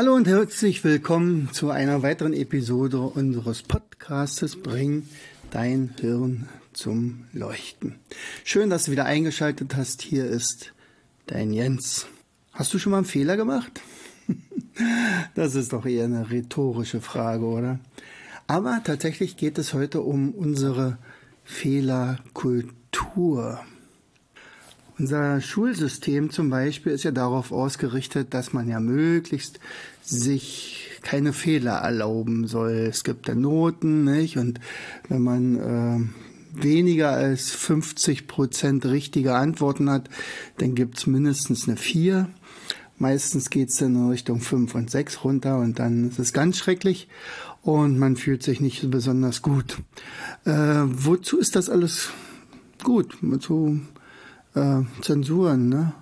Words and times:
Hallo 0.00 0.14
und 0.14 0.26
herzlich 0.26 0.82
willkommen 0.82 1.50
zu 1.52 1.68
einer 1.68 2.02
weiteren 2.02 2.32
Episode 2.32 3.00
unseres 3.00 3.62
Podcastes 3.62 4.56
Bring 4.56 5.06
dein 5.50 5.94
Hirn 6.00 6.48
zum 6.72 7.26
Leuchten. 7.34 7.96
Schön, 8.42 8.70
dass 8.70 8.84
du 8.84 8.92
wieder 8.92 9.04
eingeschaltet 9.04 9.76
hast. 9.76 10.00
Hier 10.00 10.24
ist 10.24 10.72
dein 11.26 11.52
Jens. 11.52 12.06
Hast 12.54 12.72
du 12.72 12.78
schon 12.78 12.92
mal 12.92 12.96
einen 12.96 13.04
Fehler 13.04 13.36
gemacht? 13.36 13.82
Das 15.34 15.54
ist 15.54 15.74
doch 15.74 15.84
eher 15.84 16.06
eine 16.06 16.30
rhetorische 16.30 17.02
Frage, 17.02 17.44
oder? 17.44 17.78
Aber 18.46 18.80
tatsächlich 18.82 19.36
geht 19.36 19.58
es 19.58 19.74
heute 19.74 20.00
um 20.00 20.30
unsere 20.30 20.96
Fehlerkultur. 21.44 23.60
Unser 25.00 25.40
Schulsystem 25.40 26.28
zum 26.28 26.50
Beispiel 26.50 26.92
ist 26.92 27.04
ja 27.04 27.10
darauf 27.10 27.52
ausgerichtet, 27.52 28.34
dass 28.34 28.52
man 28.52 28.68
ja 28.68 28.80
möglichst 28.80 29.58
sich 30.02 30.90
keine 31.00 31.32
Fehler 31.32 31.76
erlauben 31.76 32.46
soll. 32.46 32.72
Es 32.90 33.02
gibt 33.02 33.26
ja 33.26 33.34
Noten, 33.34 34.04
nicht? 34.04 34.36
Und 34.36 34.60
wenn 35.08 35.22
man 35.22 35.56
äh, 35.56 36.62
weniger 36.62 37.12
als 37.12 37.50
50 37.50 38.26
Prozent 38.26 38.84
richtige 38.84 39.36
Antworten 39.36 39.88
hat, 39.88 40.10
dann 40.58 40.74
gibt's 40.74 41.06
mindestens 41.06 41.66
eine 41.66 41.78
4. 41.78 42.28
Meistens 42.98 43.48
geht's 43.48 43.78
dann 43.78 43.94
in 43.94 44.10
Richtung 44.10 44.42
5 44.42 44.74
und 44.74 44.90
6 44.90 45.24
runter 45.24 45.60
und 45.60 45.78
dann 45.78 46.10
ist 46.10 46.18
es 46.18 46.34
ganz 46.34 46.58
schrecklich 46.58 47.08
und 47.62 47.98
man 47.98 48.16
fühlt 48.16 48.42
sich 48.42 48.60
nicht 48.60 48.90
besonders 48.90 49.40
gut. 49.40 49.78
Äh, 50.44 50.82
wozu 50.84 51.38
ist 51.38 51.56
das 51.56 51.70
alles 51.70 52.10
gut? 52.82 53.16
Wozu 53.22 53.80
äh, 54.54 54.82
Zensuren, 55.02 55.68
ne? 55.68 55.92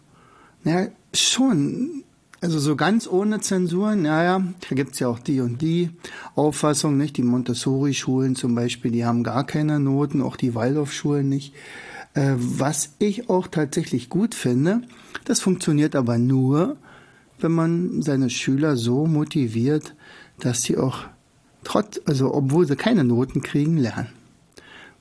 Ja, 0.64 0.86
schon. 1.14 2.04
Also 2.40 2.60
so 2.60 2.76
ganz 2.76 3.08
ohne 3.08 3.40
Zensuren, 3.40 4.02
naja, 4.02 4.40
da 4.68 4.76
gibt's 4.76 5.00
ja 5.00 5.08
auch 5.08 5.18
die 5.18 5.40
und 5.40 5.60
die 5.60 5.90
Auffassung, 6.36 6.96
nicht? 6.96 7.16
Die 7.16 7.24
Montessori-Schulen 7.24 8.36
zum 8.36 8.54
Beispiel, 8.54 8.92
die 8.92 9.04
haben 9.04 9.24
gar 9.24 9.44
keine 9.44 9.80
Noten, 9.80 10.22
auch 10.22 10.36
die 10.36 10.54
Waldorf-Schulen 10.54 11.28
nicht. 11.28 11.52
Äh, 12.14 12.34
was 12.36 12.94
ich 13.00 13.28
auch 13.28 13.48
tatsächlich 13.48 14.08
gut 14.08 14.36
finde, 14.36 14.82
das 15.24 15.40
funktioniert 15.40 15.96
aber 15.96 16.16
nur, 16.18 16.76
wenn 17.40 17.52
man 17.52 18.02
seine 18.02 18.30
Schüler 18.30 18.76
so 18.76 19.06
motiviert, 19.06 19.94
dass 20.40 20.62
sie 20.62 20.76
auch 20.76 21.04
trotz, 21.64 22.00
also 22.06 22.34
obwohl 22.34 22.66
sie 22.66 22.76
keine 22.76 23.04
Noten 23.04 23.42
kriegen, 23.42 23.76
lernen. 23.76 24.08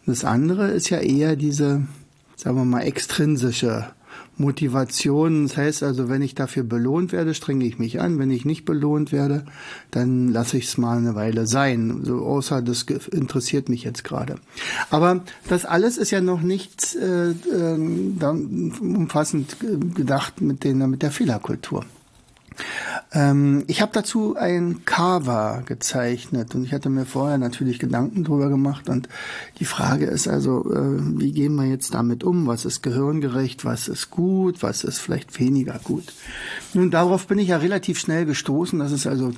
das 0.05 0.25
andere 0.25 0.71
ist 0.71 0.89
ja 0.89 0.99
eher 0.99 1.35
diese 1.35 1.87
sagen 2.37 2.55
wir 2.55 2.65
mal, 2.65 2.81
extrinsische 2.81 3.87
Motivation. 4.37 5.47
Das 5.47 5.57
heißt 5.57 5.83
also, 5.83 6.09
wenn 6.09 6.21
ich 6.21 6.35
dafür 6.35 6.63
belohnt 6.63 7.11
werde, 7.11 7.33
strenge 7.33 7.65
ich 7.65 7.79
mich 7.79 7.99
an. 7.99 8.19
Wenn 8.19 8.31
ich 8.31 8.45
nicht 8.45 8.65
belohnt 8.65 9.11
werde, 9.11 9.45
dann 9.91 10.29
lasse 10.29 10.57
ich 10.57 10.65
es 10.65 10.77
mal 10.77 10.97
eine 10.97 11.15
Weile 11.15 11.47
sein. 11.47 12.01
So 12.03 12.25
außer 12.25 12.61
das 12.61 12.83
interessiert 13.11 13.67
mich 13.67 13.83
jetzt 13.83 14.03
gerade. 14.03 14.35
Aber 14.91 15.23
das 15.49 15.65
alles 15.65 15.97
ist 15.97 16.11
ja 16.11 16.21
noch 16.21 16.41
nicht 16.41 16.95
äh, 16.95 17.31
äh, 17.31 17.73
umfassend 18.79 19.57
gedacht 19.95 20.39
mit, 20.39 20.63
den, 20.63 20.77
mit 20.89 21.01
der 21.01 21.11
Fehlerkultur. 21.11 21.83
Ähm, 23.13 23.63
ich 23.67 23.81
habe 23.81 23.91
dazu 23.93 24.35
ein 24.35 24.83
Cover 24.85 25.63
gezeichnet 25.65 26.55
und 26.55 26.63
ich 26.63 26.73
hatte 26.73 26.89
mir 26.89 27.05
vorher 27.05 27.37
natürlich 27.37 27.79
Gedanken 27.79 28.23
drüber 28.23 28.49
gemacht 28.49 28.89
und 28.89 29.07
die 29.59 29.65
Frage 29.65 30.05
ist 30.05 30.27
also, 30.27 30.71
äh, 30.73 31.19
wie 31.19 31.31
gehen 31.31 31.55
wir 31.55 31.65
jetzt 31.65 31.93
damit 31.93 32.23
um? 32.23 32.47
Was 32.47 32.65
ist 32.65 32.81
gehirngerecht? 32.81 33.65
Was 33.65 33.87
ist 33.87 34.11
gut? 34.11 34.63
Was 34.63 34.83
ist 34.83 34.99
vielleicht 34.99 35.39
weniger 35.39 35.79
gut? 35.83 36.13
Nun, 36.73 36.91
darauf 36.91 37.27
bin 37.27 37.39
ich 37.39 37.49
ja 37.49 37.57
relativ 37.57 37.99
schnell 37.99 38.25
gestoßen, 38.25 38.79
dass 38.79 38.91
es 38.91 39.07
also 39.07 39.31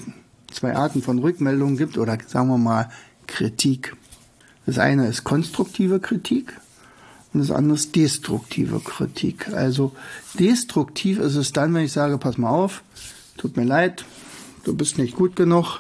zwei 0.52 0.76
Arten 0.76 1.02
von 1.02 1.20
Rückmeldungen 1.20 1.78
gibt 1.78 1.98
oder 1.98 2.18
sagen 2.26 2.50
wir 2.50 2.58
mal 2.58 2.90
Kritik. 3.28 3.96
Das 4.66 4.80
eine 4.80 5.08
ist 5.08 5.24
konstruktive 5.24 6.00
Kritik 6.00 6.54
und 7.34 7.42
das 7.42 7.52
andere 7.52 7.76
ist 7.76 7.96
destruktive 7.96 8.80
Kritik. 8.80 9.50
Also 9.54 9.94
destruktiv 10.40 11.20
ist 11.20 11.36
es 11.36 11.52
dann, 11.52 11.74
wenn 11.74 11.86
ich 11.86 11.92
sage, 11.92 12.18
pass 12.18 12.38
mal 12.38 12.50
auf, 12.50 12.84
tut 13.38 13.56
mir 13.56 13.66
leid, 13.66 14.06
du 14.64 14.76
bist 14.76 14.98
nicht 14.98 15.16
gut 15.16 15.36
genug, 15.36 15.80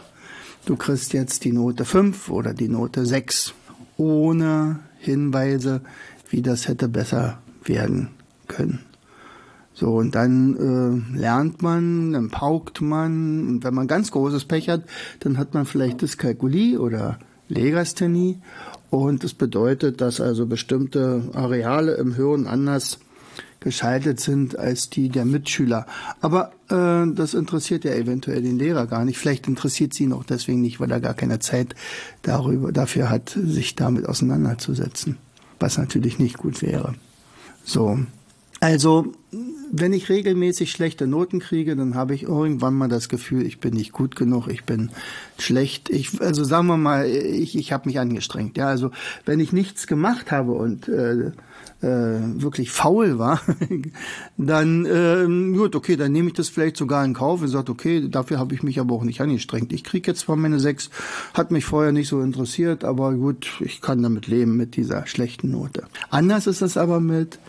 du 0.65 0.75
kriegst 0.75 1.13
jetzt 1.13 1.43
die 1.45 1.51
Note 1.51 1.85
5 1.85 2.29
oder 2.29 2.53
die 2.53 2.69
Note 2.69 3.05
6, 3.05 3.53
ohne 3.97 4.79
Hinweise, 4.99 5.81
wie 6.29 6.41
das 6.41 6.67
hätte 6.67 6.87
besser 6.87 7.39
werden 7.63 8.09
können. 8.47 8.79
So, 9.73 9.95
und 9.95 10.13
dann 10.13 10.55
äh, 11.15 11.17
lernt 11.17 11.61
man, 11.61 12.11
dann 12.11 12.29
paukt 12.29 12.81
man, 12.81 13.47
und 13.47 13.63
wenn 13.63 13.73
man 13.73 13.87
ganz 13.87 14.11
großes 14.11 14.45
Pech 14.45 14.67
hat, 14.67 14.83
dann 15.21 15.37
hat 15.37 15.53
man 15.53 15.65
vielleicht 15.65 16.01
Dyskalkulie 16.01 16.79
oder 16.79 17.17
Legasthenie. 17.47 18.39
Und 18.89 19.23
das 19.23 19.33
bedeutet, 19.33 20.01
dass 20.01 20.19
also 20.19 20.45
bestimmte 20.45 21.29
Areale 21.33 21.93
im 21.95 22.15
Hirn 22.15 22.47
anders 22.47 22.99
geschaltet 23.59 24.19
sind 24.19 24.57
als 24.57 24.89
die 24.89 25.09
der 25.09 25.25
Mitschüler. 25.25 25.85
Aber 26.21 26.51
äh, 26.69 27.13
das 27.13 27.33
interessiert 27.33 27.83
ja 27.83 27.91
eventuell 27.91 28.41
den 28.41 28.57
Lehrer 28.57 28.87
gar 28.87 29.05
nicht. 29.05 29.17
Vielleicht 29.17 29.47
interessiert 29.47 29.93
sie 29.93 30.05
ihn 30.05 30.13
auch 30.13 30.23
deswegen 30.23 30.61
nicht, 30.61 30.79
weil 30.79 30.91
er 30.91 31.01
gar 31.01 31.13
keine 31.13 31.39
Zeit 31.39 31.75
darüber, 32.21 32.71
dafür 32.71 33.09
hat, 33.09 33.29
sich 33.29 33.75
damit 33.75 34.07
auseinanderzusetzen. 34.07 35.17
Was 35.59 35.77
natürlich 35.77 36.19
nicht 36.19 36.37
gut 36.37 36.61
wäre. 36.61 36.95
So. 37.65 37.99
Also, 38.61 39.13
wenn 39.71 39.93
ich 39.93 40.09
regelmäßig 40.09 40.71
schlechte 40.71 41.07
Noten 41.07 41.39
kriege, 41.39 41.75
dann 41.75 41.95
habe 41.95 42.15
ich 42.15 42.23
irgendwann 42.23 42.75
mal 42.75 42.87
das 42.87 43.09
Gefühl, 43.09 43.45
ich 43.45 43.59
bin 43.59 43.73
nicht 43.73 43.91
gut 43.91 44.15
genug, 44.15 44.47
ich 44.47 44.63
bin 44.63 44.89
schlecht. 45.37 45.89
Ich, 45.89 46.19
also 46.21 46.43
sagen 46.43 46.67
wir 46.67 46.77
mal, 46.77 47.07
ich, 47.07 47.57
ich 47.57 47.71
habe 47.71 47.87
mich 47.87 47.99
angestrengt. 47.99 48.57
Ja, 48.57 48.67
also 48.67 48.91
wenn 49.25 49.39
ich 49.39 49.53
nichts 49.53 49.87
gemacht 49.87 50.31
habe 50.31 50.53
und 50.53 50.87
äh, 50.87 51.31
äh, 51.81 52.41
wirklich 52.41 52.71
faul 52.71 53.19
war, 53.19 53.41
dann 54.37 54.85
äh, 54.85 55.55
gut, 55.55 55.75
okay, 55.75 55.95
dann 55.95 56.11
nehme 56.11 56.29
ich 56.29 56.33
das 56.33 56.49
vielleicht 56.49 56.77
sogar 56.77 57.05
in 57.05 57.13
Kauf 57.13 57.41
und 57.41 57.47
sage, 57.47 57.71
okay, 57.71 58.09
dafür 58.09 58.39
habe 58.39 58.53
ich 58.53 58.63
mich 58.63 58.79
aber 58.79 58.95
auch 58.95 59.03
nicht 59.03 59.21
angestrengt. 59.21 59.71
Ich 59.71 59.83
kriege 59.83 60.11
jetzt 60.11 60.21
zwar 60.21 60.35
meine 60.35 60.59
sechs, 60.59 60.89
hat 61.33 61.51
mich 61.51 61.65
vorher 61.65 61.91
nicht 61.91 62.09
so 62.09 62.21
interessiert, 62.21 62.83
aber 62.83 63.13
gut, 63.13 63.61
ich 63.61 63.81
kann 63.81 64.01
damit 64.01 64.27
leben 64.27 64.57
mit 64.57 64.75
dieser 64.75 65.05
schlechten 65.07 65.51
Note. 65.51 65.83
Anders 66.09 66.47
ist 66.47 66.61
das 66.61 66.75
aber 66.75 66.99
mit 66.99 67.39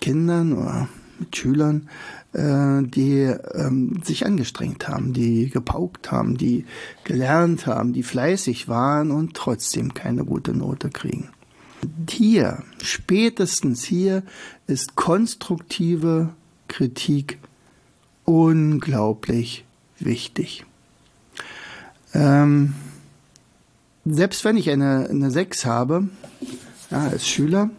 Kindern 0.00 0.52
oder 0.52 0.88
mit 1.18 1.36
Schülern, 1.36 1.88
äh, 2.32 2.82
die 2.82 3.34
ähm, 3.54 4.00
sich 4.04 4.26
angestrengt 4.26 4.88
haben, 4.88 5.12
die 5.12 5.50
gepaukt 5.50 6.10
haben, 6.10 6.36
die 6.36 6.64
gelernt 7.04 7.66
haben, 7.66 7.92
die 7.92 8.02
fleißig 8.02 8.68
waren 8.68 9.10
und 9.10 9.34
trotzdem 9.34 9.94
keine 9.94 10.24
gute 10.24 10.52
Note 10.52 10.90
kriegen. 10.90 11.30
Hier, 12.08 12.64
spätestens 12.82 13.84
hier, 13.84 14.22
ist 14.66 14.96
konstruktive 14.96 16.30
Kritik 16.66 17.38
unglaublich 18.24 19.64
wichtig. 19.98 20.66
Ähm, 22.14 22.74
selbst 24.04 24.44
wenn 24.44 24.56
ich 24.56 24.70
eine, 24.70 25.08
eine 25.08 25.30
6 25.30 25.66
habe, 25.66 26.08
ja, 26.90 27.08
als 27.08 27.28
Schüler, 27.28 27.70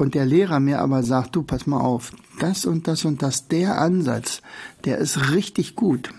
und 0.00 0.14
der 0.14 0.24
Lehrer 0.24 0.60
mir 0.60 0.80
aber 0.80 1.02
sagt, 1.02 1.36
du, 1.36 1.42
pass 1.42 1.66
mal 1.66 1.80
auf, 1.80 2.12
das 2.42 2.64
und 2.64 2.88
das 2.88 3.04
und 3.04 3.22
das, 3.22 3.48
der 3.48 3.80
Ansatz, 3.80 4.42
der 4.84 4.98
ist 4.98 5.32
richtig 5.32 5.76
gut. 5.76 6.12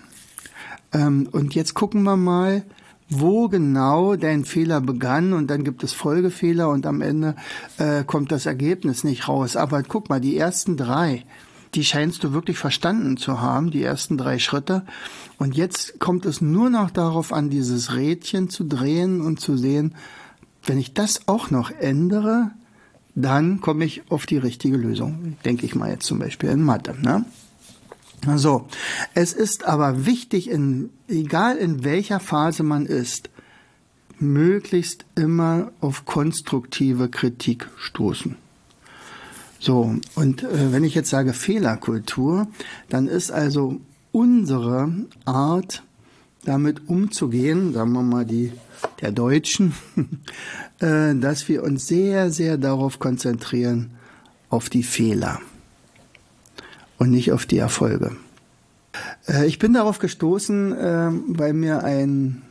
Ähm, 0.94 1.30
und 1.32 1.56
jetzt 1.56 1.74
gucken 1.74 2.04
wir 2.04 2.18
mal, 2.18 2.64
wo 3.10 3.50
genau 3.50 4.16
dein 4.16 4.46
Fehler 4.46 4.80
begann 4.80 5.34
und 5.34 5.48
dann 5.48 5.66
gibt 5.66 5.84
es 5.84 5.92
Folgefehler 5.92 6.70
und 6.70 6.86
am 6.86 7.02
Ende 7.02 7.36
äh, 7.78 8.06
kommt 8.06 8.32
das 8.32 8.46
Ergebnis 8.46 9.04
nicht 9.04 9.28
raus. 9.28 9.58
Aber 9.58 9.84
guck 9.84 10.10
mal, 10.10 10.22
die 10.22 10.38
ersten 10.38 10.78
drei, 10.78 11.26
die 11.76 11.84
scheinst 11.84 12.24
du 12.24 12.32
wirklich 12.32 12.58
verstanden 12.58 13.18
zu 13.18 13.42
haben, 13.42 13.70
die 13.70 13.84
ersten 13.84 14.18
drei 14.18 14.40
Schritte. 14.40 14.86
Und 15.38 15.56
jetzt 15.58 16.00
kommt 16.00 16.26
es 16.26 16.40
nur 16.40 16.70
noch 16.70 16.90
darauf 16.90 17.34
an, 17.34 17.50
dieses 17.50 17.96
Rädchen 17.96 18.50
zu 18.50 18.64
drehen 18.64 19.22
und 19.22 19.42
zu 19.42 19.58
sehen, 19.58 19.96
wenn 20.64 20.78
ich 20.78 20.94
das 20.94 21.28
auch 21.28 21.52
noch 21.52 21.70
ändere, 21.72 22.52
dann 23.16 23.62
komme 23.62 23.86
ich 23.86 24.04
auf 24.10 24.26
die 24.26 24.38
richtige 24.38 24.78
Lösung. 24.78 25.38
Denke 25.44 25.66
ich 25.66 25.76
mal 25.76 25.90
jetzt 25.90 26.06
zum 26.06 26.20
Beispiel 26.20 26.50
in 26.50 26.64
Mathe. 26.64 26.96
Ne? 27.02 27.26
So, 28.36 28.68
es 29.14 29.34
ist 29.34 29.66
aber 29.66 30.06
wichtig, 30.06 30.50
in, 30.50 30.90
egal 31.08 31.58
in 31.58 31.84
welcher 31.84 32.20
Phase 32.20 32.64
man 32.64 32.86
ist, 32.86 33.30
möglichst 34.20 35.06
immer 35.16 35.72
auf 35.82 36.06
konstruktive 36.06 37.10
Kritik 37.10 37.68
stoßen. 37.78 38.36
So, 39.60 39.96
und 40.16 40.44
äh, 40.44 40.72
wenn 40.72 40.84
ich 40.84 40.96
jetzt 40.96 41.10
sage 41.10 41.34
Fehlerkultur, 41.34 42.48
dann 42.90 43.08
ist 43.08 43.32
also 43.32 43.80
unsere 44.12 44.92
Art, 45.26 45.84
damit 46.44 46.88
umzugehen, 46.90 47.74
sagen 47.74 47.92
wir 47.94 48.02
mal 48.02 48.26
die 48.26 48.52
der 49.02 49.12
Deutschen, 49.12 49.74
äh, 50.80 51.16
dass 51.16 51.48
wir 51.48 51.64
uns 51.64 51.88
sehr, 51.88 52.32
sehr 52.32 52.58
darauf 52.58 53.00
konzentrieren, 53.00 53.92
auf 54.50 54.70
die 54.70 54.84
Fehler 54.84 55.40
und 56.98 57.12
nicht 57.12 57.32
auf 57.32 57.46
die 57.46 57.58
Erfolge. 57.58 58.16
Äh, 59.28 59.48
ich 59.48 59.60
bin 59.60 59.74
darauf 59.74 60.00
gestoßen, 60.00 60.74
äh, 60.74 61.10
weil 61.28 61.54
mir 61.54 61.84
ein 61.84 62.42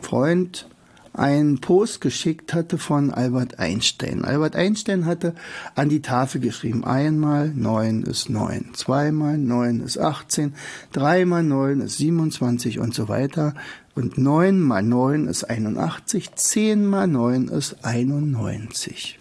Freund 0.00 0.68
einen 1.16 1.60
Post 1.60 2.00
geschickt 2.00 2.52
hatte 2.52 2.78
von 2.78 3.10
Albert 3.10 3.58
Einstein. 3.58 4.24
Albert 4.24 4.54
Einstein 4.54 5.06
hatte 5.06 5.34
an 5.74 5.88
die 5.88 6.02
Tafel 6.02 6.40
geschrieben, 6.40 6.84
einmal 6.84 7.48
neun 7.48 8.02
ist 8.02 8.28
neun, 8.28 8.74
zweimal 8.74 9.38
neun 9.38 9.80
ist 9.80 9.98
achtzehn, 9.98 10.54
dreimal 10.92 11.42
neun 11.42 11.80
ist 11.80 11.98
27 11.98 12.78
und 12.78 12.94
so 12.94 13.08
weiter. 13.08 13.54
Und 13.94 14.18
neun 14.18 14.60
mal 14.60 14.82
neun 14.82 15.26
ist 15.26 15.44
81, 15.44 16.34
zehn 16.34 16.84
mal 16.84 17.06
neun 17.06 17.48
ist 17.48 17.82
91. 17.82 19.18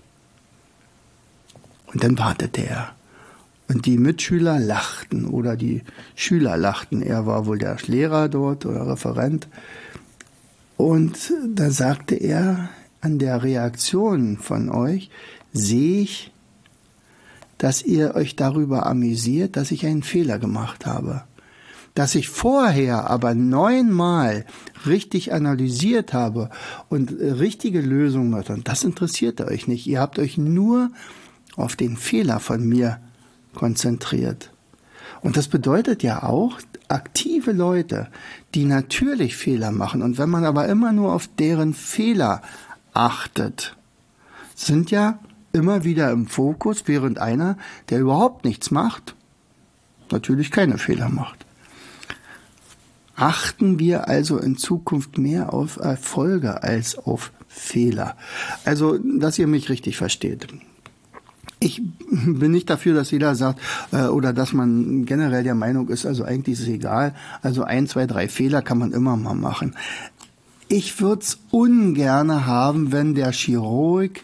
Und 1.87 2.03
dann 2.03 2.19
wartete 2.19 2.67
er. 2.67 2.93
Und 3.67 3.85
die 3.85 3.97
Mitschüler 3.97 4.59
lachten 4.59 5.25
oder 5.25 5.55
die 5.55 5.81
Schüler 6.13 6.57
lachten. 6.57 7.01
Er 7.01 7.25
war 7.25 7.45
wohl 7.45 7.57
der 7.57 7.77
Lehrer 7.87 8.29
dort 8.29 8.65
oder 8.65 8.85
Referent. 8.85 9.47
Und 10.77 11.33
da 11.53 11.71
sagte 11.71 12.15
er, 12.15 12.69
an 13.01 13.19
der 13.19 13.43
Reaktion 13.43 14.37
von 14.37 14.69
euch 14.69 15.09
sehe 15.53 16.01
ich, 16.01 16.31
dass 17.57 17.83
ihr 17.83 18.15
euch 18.15 18.35
darüber 18.35 18.85
amüsiert, 18.85 19.55
dass 19.55 19.71
ich 19.71 19.85
einen 19.85 20.03
Fehler 20.03 20.39
gemacht 20.39 20.85
habe. 20.85 21.23
Dass 21.93 22.15
ich 22.15 22.27
vorher 22.27 23.09
aber 23.09 23.35
neunmal 23.35 24.45
richtig 24.85 25.31
analysiert 25.31 26.13
habe 26.13 26.49
und 26.89 27.11
richtige 27.11 27.79
Lösungen 27.79 28.35
hatte, 28.35 28.59
das 28.61 28.83
interessierte 28.83 29.47
euch 29.47 29.67
nicht. 29.67 29.87
Ihr 29.87 30.01
habt 30.01 30.19
euch 30.19 30.37
nur 30.37 30.91
auf 31.55 31.77
den 31.77 31.95
Fehler 31.95 32.41
von 32.41 32.67
mir 32.67 32.99
konzentriert. 33.53 34.51
Und 35.21 35.37
das 35.37 35.47
bedeutet 35.47 36.03
ja 36.03 36.23
auch, 36.23 36.59
aktive 36.89 37.51
Leute, 37.51 38.07
die 38.53 38.65
natürlich 38.65 39.35
Fehler 39.35 39.71
machen, 39.71 40.01
und 40.01 40.17
wenn 40.17 40.29
man 40.29 40.45
aber 40.45 40.67
immer 40.67 40.91
nur 40.91 41.13
auf 41.13 41.27
deren 41.39 41.73
Fehler 41.73 42.41
achtet, 42.93 43.75
sind 44.55 44.91
ja 44.91 45.19
immer 45.53 45.83
wieder 45.83 46.11
im 46.11 46.27
Fokus, 46.27 46.83
während 46.85 47.19
einer, 47.19 47.57
der 47.89 47.99
überhaupt 47.99 48.45
nichts 48.45 48.71
macht, 48.71 49.15
natürlich 50.11 50.51
keine 50.51 50.77
Fehler 50.77 51.09
macht. 51.09 51.45
Achten 53.15 53.79
wir 53.79 54.09
also 54.09 54.37
in 54.37 54.57
Zukunft 54.57 55.17
mehr 55.17 55.53
auf 55.53 55.77
Erfolge 55.77 56.63
als 56.63 56.97
auf 56.97 57.31
Fehler. 57.47 58.17
Also, 58.65 58.97
dass 58.97 59.39
ihr 59.39 59.47
mich 59.47 59.69
richtig 59.69 59.95
versteht 59.95 60.47
ich 61.65 61.81
bin 62.09 62.51
nicht 62.51 62.69
dafür, 62.69 62.93
dass 62.93 63.09
jeder 63.09 63.33
sagt 63.35 63.59
äh, 63.91 64.03
oder 64.03 64.33
dass 64.33 64.53
man 64.53 65.05
generell 65.05 65.43
der 65.43 65.55
Meinung 65.55 65.89
ist, 65.89 66.05
also 66.05 66.23
eigentlich 66.23 66.59
ist 66.59 66.67
es 66.67 66.67
egal. 66.67 67.15
Also 67.41 67.63
ein, 67.63 67.87
zwei, 67.87 68.05
drei 68.05 68.27
Fehler 68.27 68.61
kann 68.61 68.77
man 68.77 68.91
immer 68.91 69.17
mal 69.17 69.33
machen. 69.33 69.75
Ich 70.67 71.01
würde 71.01 71.21
es 71.23 71.39
ungerne 71.51 72.45
haben, 72.45 72.91
wenn 72.91 73.15
der 73.15 73.31
Chirurg 73.31 74.21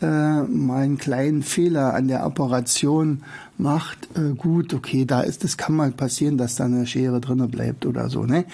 äh, 0.00 0.42
mal 0.42 0.82
einen 0.84 0.98
kleinen 0.98 1.42
Fehler 1.42 1.94
an 1.94 2.08
der 2.08 2.24
Operation 2.24 3.22
macht, 3.56 4.08
äh, 4.16 4.34
gut, 4.34 4.72
okay, 4.72 5.04
da 5.04 5.20
ist, 5.22 5.44
es 5.44 5.56
kann 5.56 5.74
mal 5.74 5.90
passieren, 5.90 6.38
dass 6.38 6.54
da 6.54 6.66
eine 6.66 6.86
Schere 6.86 7.20
drinne 7.20 7.48
bleibt 7.48 7.84
oder 7.84 8.08
so, 8.08 8.24
ne? 8.24 8.44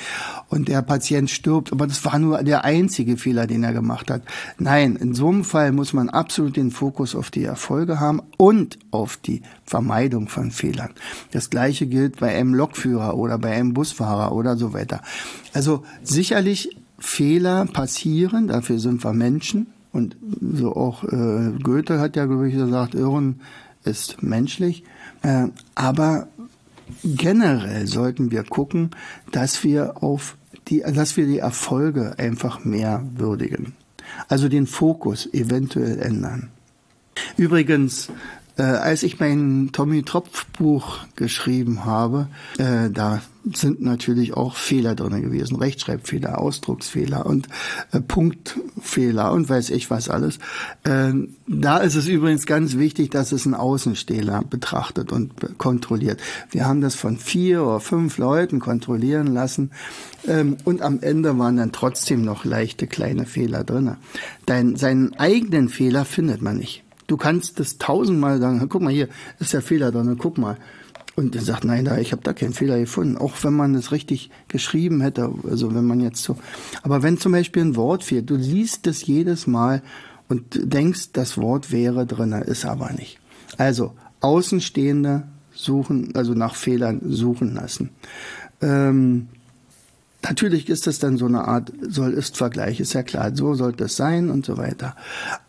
Und 0.49 0.69
der 0.69 0.81
Patient 0.81 1.31
stirbt, 1.31 1.73
aber 1.73 1.87
das 1.87 2.05
war 2.05 2.19
nur 2.19 2.43
der 2.43 2.65
einzige 2.65 3.19
Fehler, 3.19 3.47
den 3.47 3.63
er 3.63 3.75
gemacht 3.75 4.11
hat. 4.11 4.23
Nein, 4.59 4.97
in 4.97 5.15
so 5.15 5.29
einem 5.29 5.45
Fall 5.45 5.73
muss 5.73 5.93
man 5.93 6.09
absolut 6.09 6.57
den 6.57 6.71
Fokus 6.71 7.15
auf 7.15 7.31
die 7.31 7.45
Erfolge 7.45 8.01
haben 8.01 8.23
und 8.39 8.79
auf 8.91 9.19
die 9.19 9.43
Vermeidung 9.65 10.29
von 10.29 10.51
Fehlern. 10.51 10.91
Das 11.33 11.51
gleiche 11.51 11.87
gilt 11.87 12.21
bei 12.21 12.35
einem 12.35 12.55
Lokführer 12.55 13.17
oder 13.17 13.37
bei 13.37 13.53
einem 13.53 13.75
Busfahrer 13.75 14.33
oder 14.33 14.57
so 14.57 14.73
weiter. 14.73 15.03
Also 15.53 15.85
sicherlich 16.03 16.77
Fehler 16.99 17.67
passieren, 17.67 18.49
dafür 18.49 18.79
sind 18.79 19.05
wir 19.05 19.13
Menschen. 19.13 19.67
Und 19.95 20.17
so 20.41 20.75
auch 20.75 21.05
äh, 21.05 21.53
Goethe 21.63 22.01
hat 22.01 22.17
ja, 22.17 22.27
glaube 22.27 22.49
ich, 22.49 22.55
gesagt, 22.55 22.97
Irren 22.97 23.41
ist 23.85 24.25
menschlich. 24.25 24.83
Äh, 25.23 25.47
aber 25.77 26.27
generell 27.05 27.87
sollten 27.87 28.33
wir 28.33 28.43
gucken, 28.43 28.91
dass 29.31 29.63
wir 29.63 30.03
auf 30.03 30.37
die, 30.67 30.81
dass 30.81 31.17
wir 31.17 31.27
die 31.27 31.39
Erfolge 31.39 32.19
einfach 32.19 32.65
mehr 32.65 33.05
würdigen. 33.17 33.75
Also 34.29 34.49
den 34.49 34.67
Fokus 34.67 35.33
eventuell 35.33 36.01
ändern. 36.01 36.51
Übrigens, 37.37 38.09
äh, 38.57 38.63
als 38.63 39.05
ich 39.05 39.21
mein 39.21 39.71
Tommy 39.71 40.03
Tropf 40.03 40.47
Buch 40.47 40.99
geschrieben 41.15 41.85
habe, 41.85 42.27
äh, 42.59 42.91
da 42.91 43.23
sind 43.53 43.83
natürlich 43.83 44.35
auch 44.35 44.57
Fehler 44.57 44.95
drin 44.95 45.21
gewesen, 45.23 45.57
Rechtschreibfehler, 45.57 46.39
Ausdrucksfehler 46.39 47.27
und 47.27 47.49
äh, 47.93 48.01
Punktfehler 48.01 49.33
und 49.33 49.49
weiß 49.49 49.71
ich 49.71 49.91
was 49.91 50.09
alles. 50.09 50.39
Äh, 50.85 51.13
da 51.47 51.79
ist 51.79 51.95
es 51.95 52.07
übrigens 52.09 52.47
ganz 52.47 52.77
wichtig, 52.77 53.11
dass 53.11 53.33
es 53.33 53.45
ein 53.45 53.55
Außenstehler 53.55 54.43
betrachtet 54.49 55.13
und 55.13 55.59
kontrolliert. 55.59 56.21
Wir 56.51 56.67
haben 56.67 56.81
das 56.81 56.95
von 56.95 57.19
vier 57.19 57.63
oder 57.63 57.81
fünf 57.81 58.19
Leuten 58.19 58.61
kontrollieren 58.61 59.27
lassen 59.27 59.71
ähm, 60.27 60.57
und 60.65 60.81
am 60.81 61.01
Ende 61.01 61.39
waren 61.39 61.57
dann 61.57 61.73
trotzdem 61.73 62.23
noch 62.23 62.45
leichte 62.45 62.87
kleine 62.87 63.27
Fehler 63.27 63.65
drin. 63.65 63.97
Dein, 64.47 64.77
seinen 64.77 65.15
eigenen 65.19 65.69
Fehler 65.69 66.05
findet 66.05 66.41
man 66.41 66.57
nicht. 66.57 66.83
Du 67.07 67.19
kannst 67.19 67.61
das 67.61 67.77
tausendmal 67.77 68.41
sagen, 68.41 68.67
guck 68.69 68.81
mal 68.81 68.93
hier, 68.93 69.09
ist 69.39 69.53
der 69.53 69.61
Fehler 69.61 69.93
drin, 69.93 70.17
guck 70.19 70.39
mal. 70.39 70.57
Und 71.17 71.37
er 71.37 71.43
sagt, 71.43 71.65
nein, 71.65 71.85
da, 71.85 71.99
ich 71.99 72.13
habe 72.13 72.23
da 72.23 72.33
keinen 72.33 72.55
Fehler 72.55 72.79
gefunden. 72.79 73.17
Auch 73.17 73.35
wenn 73.43 73.55
man 73.55 73.75
es 73.75 73.93
richtig 73.93 74.31
geschrieben 74.49 75.01
hätte, 75.01 75.33
also 75.49 75.75
wenn 75.75 75.85
man 75.85 76.01
jetzt 76.01 76.23
so. 76.23 76.37
Aber 76.83 77.03
wenn 77.03 77.19
zum 77.19 77.33
Beispiel 77.33 77.63
ein 77.63 77.77
Wort 77.77 78.03
fehlt, 78.03 78.31
du 78.31 78.37
liest 78.37 78.87
es 78.87 79.07
jedes 79.07 79.47
Mal 79.47 79.83
und 80.29 80.43
denkst, 80.53 81.13
das 81.13 81.39
Wort 81.39 81.71
wäre 81.71 82.07
drin, 82.07 82.33
ist 82.33 82.65
aber 82.65 82.93
nicht. 82.93 83.21
Also 83.59 83.95
Außenstehende 84.21 85.25
suchen, 85.53 86.17
also 86.17 86.35
nach 86.35 86.57
Fehlern 86.57 87.01
suchen 87.05 87.55
lassen. 87.55 87.91
Ähm, 88.61 89.29
Natürlich 90.25 90.71
ist 90.71 90.87
das 90.87 90.99
dann 90.99 91.19
so 91.19 91.27
eine 91.27 91.47
Art 91.47 91.71
Soll-Ist-Vergleich, 91.83 92.81
ist 92.81 92.95
ja 92.95 93.03
klar, 93.03 93.37
so 93.37 93.53
sollte 93.53 93.85
es 93.85 93.97
sein 93.97 94.31
und 94.31 94.47
so 94.47 94.57
weiter. 94.57 94.97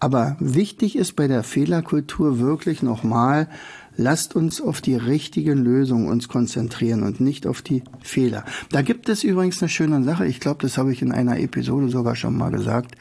Aber 0.02 0.36
wichtig 0.42 0.98
ist 0.98 1.16
bei 1.16 1.30
der 1.30 1.44
Fehlerkultur 1.44 2.40
wirklich 2.40 2.84
nochmal, 2.84 3.48
lasst 3.98 4.36
uns 4.36 4.62
auf 4.62 4.82
die 4.82 4.96
richtigen 4.96 5.64
Lösungen 5.64 6.08
uns 6.08 6.28
konzentrieren 6.28 7.04
und 7.04 7.20
nicht 7.20 7.48
auf 7.48 7.62
die 7.62 7.84
Fehler. 8.02 8.46
Da 8.72 8.82
gibt 8.82 9.10
es 9.10 9.24
übrigens 9.24 9.62
eine 9.62 9.70
schöne 9.70 10.04
Sache, 10.04 10.26
ich 10.26 10.40
glaube, 10.40 10.62
das 10.62 10.78
habe 10.78 10.92
ich 10.92 11.02
in 11.02 11.12
einer 11.12 11.40
Episode 11.40 11.90
sogar 11.90 12.16
schon 12.16 12.38
mal 12.38 12.52
gesagt, 12.52 12.96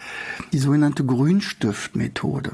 die 0.52 0.58
sogenannte 0.58 1.04
Grünstiftmethode. 1.04 2.52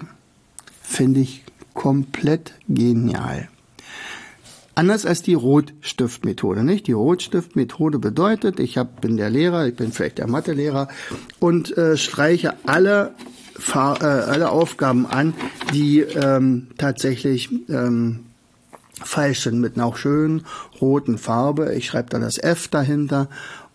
Finde 0.82 1.20
ich 1.20 1.44
komplett 1.74 2.54
genial. 2.68 3.48
Anders 4.74 5.04
als 5.04 5.22
die 5.22 5.34
Rotstiftmethode, 5.34 6.64
nicht? 6.64 6.86
Die 6.86 6.92
Rotstiftmethode 6.92 7.98
bedeutet, 7.98 8.58
ich 8.60 8.78
hab, 8.78 9.00
bin 9.00 9.16
der 9.16 9.28
Lehrer, 9.28 9.66
ich 9.66 9.76
bin 9.76 9.92
vielleicht 9.92 10.18
der 10.18 10.28
Mathelehrer 10.28 10.88
und 11.38 11.76
äh, 11.76 11.96
streiche 11.96 12.54
alle 12.66 13.14
äh, 13.74 13.78
alle 13.78 14.50
Aufgaben 14.50 15.06
an, 15.06 15.34
die 15.74 16.00
ähm, 16.00 16.68
tatsächlich 16.78 17.50
ähm, 17.68 18.20
sind 19.04 19.60
mit 19.60 19.76
einer 19.76 19.86
auch 19.86 19.96
schönen 19.96 20.46
roten 20.80 21.18
Farbe. 21.18 21.74
Ich 21.74 21.86
schreibe 21.86 22.10
da 22.10 22.18
das 22.18 22.38
F 22.38 22.68
dahinter 22.68 23.28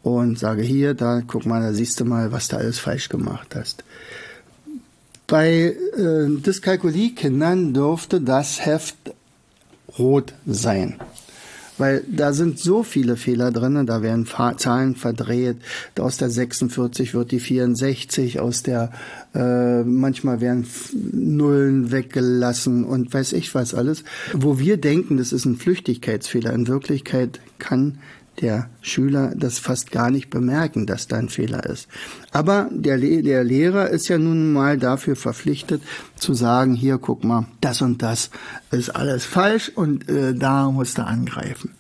und 0.03 0.37
sage 0.37 0.61
hier, 0.61 0.93
da 0.93 1.21
guck 1.25 1.45
mal, 1.45 1.61
da 1.61 1.73
siehst 1.73 1.99
du 1.99 2.05
mal, 2.05 2.31
was 2.31 2.47
du 2.47 2.57
alles 2.57 2.79
falsch 2.79 3.09
gemacht 3.09 3.55
hast. 3.55 3.83
Bei 5.27 5.75
äh, 5.97 6.27
Dyskalkulie-Kindern 6.27 7.73
dürfte 7.73 8.21
das 8.21 8.63
Heft 8.63 8.95
rot 9.97 10.33
sein. 10.45 10.99
Weil 11.77 12.03
da 12.09 12.33
sind 12.33 12.59
so 12.59 12.83
viele 12.83 13.15
Fehler 13.15 13.51
drin, 13.51 13.85
da 13.85 14.01
werden 14.01 14.27
Zahlen 14.57 14.95
verdreht, 14.95 15.57
aus 15.99 16.17
der 16.17 16.29
46 16.29 17.13
wird 17.13 17.31
die 17.31 17.39
64, 17.39 18.39
aus 18.39 18.63
der 18.63 18.91
äh, 19.33 19.83
manchmal 19.83 20.41
werden 20.41 20.65
Nullen 20.93 21.91
weggelassen 21.91 22.85
und 22.85 23.13
weiß 23.13 23.33
ich 23.33 23.53
was 23.55 23.73
alles, 23.73 24.03
wo 24.33 24.59
wir 24.59 24.77
denken, 24.77 25.17
das 25.17 25.33
ist 25.33 25.45
ein 25.45 25.57
Flüchtigkeitsfehler. 25.57 26.53
In 26.53 26.67
Wirklichkeit 26.67 27.39
kann 27.59 27.99
der 28.41 28.69
Schüler 28.81 29.33
das 29.35 29.59
fast 29.59 29.91
gar 29.91 30.11
nicht 30.11 30.29
bemerken, 30.29 30.85
dass 30.85 31.07
da 31.07 31.17
ein 31.17 31.29
Fehler 31.29 31.65
ist. 31.65 31.87
Aber 32.31 32.69
der, 32.71 32.97
der 32.97 33.43
Lehrer 33.43 33.89
ist 33.89 34.07
ja 34.07 34.17
nun 34.17 34.51
mal 34.53 34.77
dafür 34.77 35.15
verpflichtet 35.15 35.81
zu 36.17 36.33
sagen, 36.33 36.73
hier 36.73 36.97
guck 36.97 37.23
mal, 37.23 37.47
das 37.61 37.81
und 37.81 38.01
das 38.01 38.29
ist 38.71 38.89
alles 38.89 39.25
falsch 39.25 39.71
und 39.73 40.09
äh, 40.09 40.33
da 40.33 40.69
musst 40.71 40.97
du 40.97 41.05
angreifen. 41.05 41.71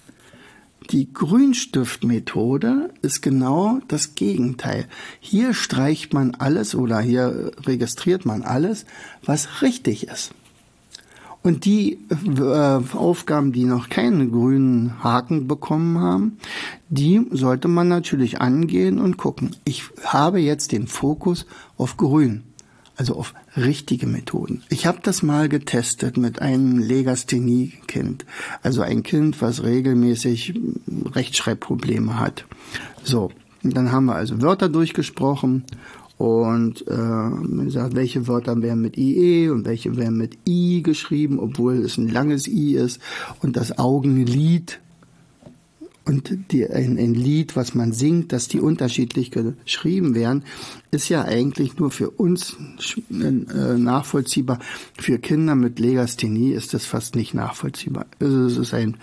Die 0.91 1.11
Grünstiftmethode 1.11 2.91
ist 3.01 3.21
genau 3.21 3.79
das 3.87 4.13
Gegenteil. 4.13 4.85
Hier 5.19 5.53
streicht 5.55 6.13
man 6.13 6.35
alles 6.35 6.75
oder 6.75 6.99
hier 6.99 7.51
registriert 7.65 8.25
man 8.25 8.43
alles, 8.43 8.85
was 9.23 9.63
richtig 9.63 10.07
ist. 10.07 10.31
Und 11.45 11.65
die 11.65 11.99
äh, 12.39 12.97
Aufgaben, 12.97 13.51
die 13.51 13.65
noch 13.65 13.89
keinen 13.89 14.31
grünen 14.31 15.03
Haken 15.03 15.47
bekommen 15.47 15.99
haben, 15.99 16.39
die 16.89 17.23
sollte 17.29 17.67
man 17.67 17.87
natürlich 17.87 18.41
angehen 18.41 18.99
und 18.99 19.17
gucken. 19.17 19.55
Ich 19.63 19.83
habe 20.03 20.39
jetzt 20.39 20.71
den 20.71 20.87
Fokus 20.87 21.45
auf 21.77 21.97
grün, 21.97 22.41
also 22.97 23.15
auf 23.15 23.35
richtige 23.55 24.07
Methoden. 24.07 24.63
Ich 24.69 24.87
habe 24.87 24.97
das 25.03 25.21
mal 25.21 25.47
getestet 25.47 26.17
mit 26.17 26.41
einem 26.41 26.79
Legasthenie-Kind, 26.79 28.25
also 28.63 28.81
ein 28.81 29.03
Kind, 29.03 29.39
was 29.39 29.61
regelmäßig 29.61 30.59
Rechtschreibprobleme 31.11 32.19
hat. 32.19 32.45
So, 33.03 33.29
dann 33.61 33.91
haben 33.91 34.05
wir 34.05 34.15
also 34.15 34.41
Wörter 34.41 34.67
durchgesprochen 34.67 35.63
und 36.17 36.87
äh, 36.87 37.69
sagt, 37.69 37.95
welche 37.95 38.27
Wörter 38.27 38.61
werden 38.61 38.81
mit 38.81 38.97
IE 38.97 39.49
und 39.49 39.65
welche 39.65 39.97
werden 39.97 40.17
mit 40.17 40.37
I 40.47 40.81
geschrieben, 40.81 41.39
obwohl 41.39 41.75
es 41.77 41.97
ein 41.97 42.07
langes 42.07 42.47
I 42.47 42.75
ist. 42.75 43.01
Und 43.41 43.57
das 43.57 43.77
Augenlid 43.77 44.79
und 46.05 46.51
die, 46.51 46.67
ein, 46.67 46.97
ein 46.99 47.15
Lied, 47.15 47.55
was 47.55 47.73
man 47.73 47.91
singt, 47.91 48.31
dass 48.31 48.47
die 48.47 48.59
unterschiedlich 48.59 49.31
geschrieben 49.31 50.13
werden, 50.13 50.43
ist 50.95 51.09
ja 51.09 51.23
eigentlich 51.23 51.77
nur 51.77 51.91
für 51.91 52.09
uns 52.09 52.55
äh, 53.11 53.77
nachvollziehbar. 53.77 54.59
Für 54.97 55.19
Kinder 55.19 55.55
mit 55.55 55.79
Legasthenie 55.79 56.53
ist 56.53 56.73
das 56.73 56.85
fast 56.85 57.15
nicht 57.15 57.33
nachvollziehbar. 57.33 58.05
Also 58.19 58.45
es 58.45 58.57
ist 58.57 58.73
ein 58.73 58.97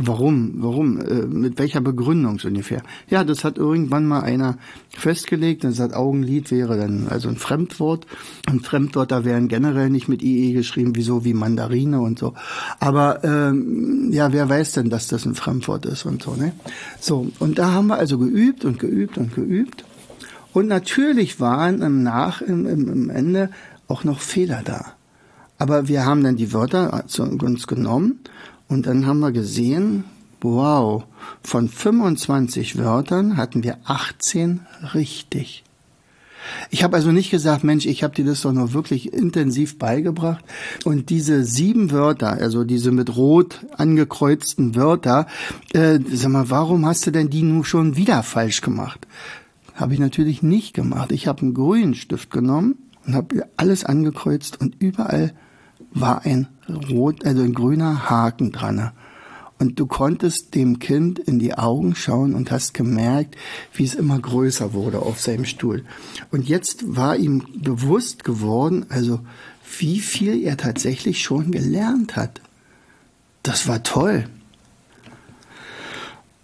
Warum, 0.00 0.54
warum, 0.58 1.00
äh, 1.00 1.26
mit 1.26 1.58
welcher 1.58 1.80
Begründung 1.80 2.38
so 2.38 2.46
ungefähr. 2.46 2.82
Ja, 3.10 3.24
das 3.24 3.42
hat 3.42 3.58
irgendwann 3.58 4.06
mal 4.06 4.20
einer 4.20 4.56
festgelegt 4.90 5.64
und 5.64 5.72
sagt, 5.72 5.92
Augenlied 5.92 6.52
wäre 6.52 6.76
dann 6.76 7.08
also 7.08 7.28
ein 7.28 7.36
Fremdwort. 7.36 8.06
Und 8.48 8.64
Fremdwörter 8.64 9.24
werden 9.24 9.48
generell 9.48 9.90
nicht 9.90 10.08
mit 10.08 10.22
IE 10.22 10.52
geschrieben, 10.52 10.92
wieso 10.94 11.24
wie 11.24 11.34
Mandarine 11.34 12.00
und 12.00 12.20
so. 12.20 12.34
Aber 12.78 13.24
ähm, 13.24 14.10
ja, 14.12 14.32
wer 14.32 14.48
weiß 14.48 14.72
denn, 14.72 14.88
dass 14.88 15.08
das 15.08 15.26
ein 15.26 15.34
Fremdwort 15.34 15.84
ist 15.86 16.04
und 16.04 16.22
so, 16.22 16.36
ne? 16.36 16.52
So, 17.00 17.26
und 17.40 17.58
da 17.58 17.72
haben 17.72 17.88
wir 17.88 17.96
also 17.96 18.18
geübt 18.18 18.64
und 18.64 18.78
geübt 18.78 19.18
und 19.18 19.34
geübt. 19.34 19.84
Und 20.58 20.66
natürlich 20.66 21.38
waren 21.38 21.82
im 21.82 22.02
Nach, 22.02 22.42
im, 22.42 22.66
im 22.66 23.10
Ende 23.10 23.48
auch 23.86 24.02
noch 24.02 24.18
Fehler 24.18 24.62
da. 24.64 24.86
Aber 25.56 25.86
wir 25.86 26.04
haben 26.04 26.24
dann 26.24 26.34
die 26.34 26.52
Wörter 26.52 27.04
zu 27.06 27.22
uns 27.22 27.68
genommen 27.68 28.18
und 28.66 28.88
dann 28.88 29.06
haben 29.06 29.20
wir 29.20 29.30
gesehen, 29.30 30.02
wow, 30.40 31.04
von 31.44 31.68
25 31.68 32.76
Wörtern 32.76 33.36
hatten 33.36 33.62
wir 33.62 33.78
18 33.84 34.66
richtig. 34.94 35.62
Ich 36.70 36.82
habe 36.82 36.96
also 36.96 37.12
nicht 37.12 37.30
gesagt, 37.30 37.62
Mensch, 37.62 37.86
ich 37.86 38.02
habe 38.02 38.16
dir 38.16 38.24
das 38.24 38.40
doch 38.40 38.52
nur 38.52 38.72
wirklich 38.72 39.12
intensiv 39.12 39.78
beigebracht. 39.78 40.44
Und 40.84 41.08
diese 41.08 41.44
sieben 41.44 41.92
Wörter, 41.92 42.32
also 42.32 42.64
diese 42.64 42.90
mit 42.90 43.14
rot 43.14 43.64
angekreuzten 43.76 44.74
Wörter, 44.74 45.28
äh, 45.72 46.00
sag 46.12 46.32
mal, 46.32 46.50
warum 46.50 46.84
hast 46.84 47.06
du 47.06 47.12
denn 47.12 47.30
die 47.30 47.42
nun 47.42 47.62
schon 47.62 47.94
wieder 47.94 48.24
falsch 48.24 48.60
gemacht? 48.60 49.06
Habe 49.78 49.94
ich 49.94 50.00
natürlich 50.00 50.42
nicht 50.42 50.74
gemacht. 50.74 51.12
Ich 51.12 51.28
habe 51.28 51.42
einen 51.42 51.54
grünen 51.54 51.94
Stift 51.94 52.32
genommen 52.32 52.74
und 53.06 53.14
habe 53.14 53.46
alles 53.56 53.84
angekreuzt 53.84 54.60
und 54.60 54.74
überall 54.80 55.32
war 55.92 56.24
ein 56.24 56.48
rot, 56.68 57.24
also 57.24 57.42
ein 57.42 57.54
grüner 57.54 58.10
Haken 58.10 58.50
dran. 58.50 58.90
Und 59.60 59.78
du 59.78 59.86
konntest 59.86 60.56
dem 60.56 60.80
Kind 60.80 61.20
in 61.20 61.38
die 61.38 61.54
Augen 61.54 61.94
schauen 61.94 62.34
und 62.34 62.50
hast 62.50 62.74
gemerkt, 62.74 63.36
wie 63.72 63.84
es 63.84 63.94
immer 63.94 64.18
größer 64.18 64.72
wurde 64.72 64.98
auf 64.98 65.20
seinem 65.20 65.44
Stuhl. 65.44 65.84
Und 66.32 66.48
jetzt 66.48 66.96
war 66.96 67.16
ihm 67.16 67.44
bewusst 67.56 68.24
geworden, 68.24 68.86
also 68.88 69.20
wie 69.78 70.00
viel 70.00 70.42
er 70.42 70.56
tatsächlich 70.56 71.22
schon 71.22 71.52
gelernt 71.52 72.16
hat. 72.16 72.40
Das 73.44 73.68
war 73.68 73.84
toll. 73.84 74.24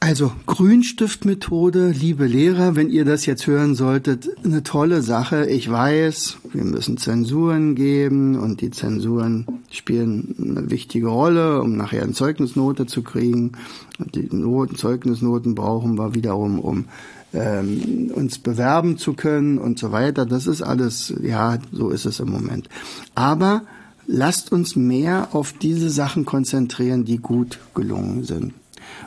Also 0.04 0.32
Grünstiftmethode, 0.44 1.88
liebe 1.88 2.26
Lehrer, 2.26 2.76
wenn 2.76 2.90
ihr 2.90 3.06
das 3.06 3.24
jetzt 3.24 3.46
hören 3.46 3.74
solltet, 3.74 4.28
eine 4.44 4.62
tolle 4.62 5.00
Sache. 5.00 5.46
Ich 5.46 5.70
weiß, 5.70 6.36
wir 6.52 6.62
müssen 6.62 6.98
Zensuren 6.98 7.74
geben 7.74 8.38
und 8.38 8.60
die 8.60 8.70
Zensuren 8.70 9.46
spielen 9.70 10.34
eine 10.38 10.70
wichtige 10.70 11.06
Rolle, 11.06 11.62
um 11.62 11.78
nachher 11.78 12.02
eine 12.02 12.12
Zeugnisnote 12.12 12.84
zu 12.84 13.00
kriegen. 13.00 13.52
Die 14.14 14.28
Noten, 14.30 14.76
Zeugnisnoten 14.76 15.54
brauchen 15.54 15.96
wir 15.96 16.14
wiederum, 16.14 16.58
um 16.58 16.84
ähm, 17.32 18.12
uns 18.14 18.38
bewerben 18.38 18.98
zu 18.98 19.14
können 19.14 19.56
und 19.56 19.78
so 19.78 19.90
weiter. 19.90 20.26
Das 20.26 20.46
ist 20.46 20.60
alles, 20.60 21.14
ja, 21.22 21.56
so 21.72 21.88
ist 21.88 22.04
es 22.04 22.20
im 22.20 22.28
Moment. 22.28 22.68
Aber 23.14 23.62
lasst 24.06 24.52
uns 24.52 24.76
mehr 24.76 25.28
auf 25.32 25.54
diese 25.54 25.88
Sachen 25.88 26.26
konzentrieren, 26.26 27.06
die 27.06 27.16
gut 27.16 27.58
gelungen 27.74 28.24
sind. 28.24 28.52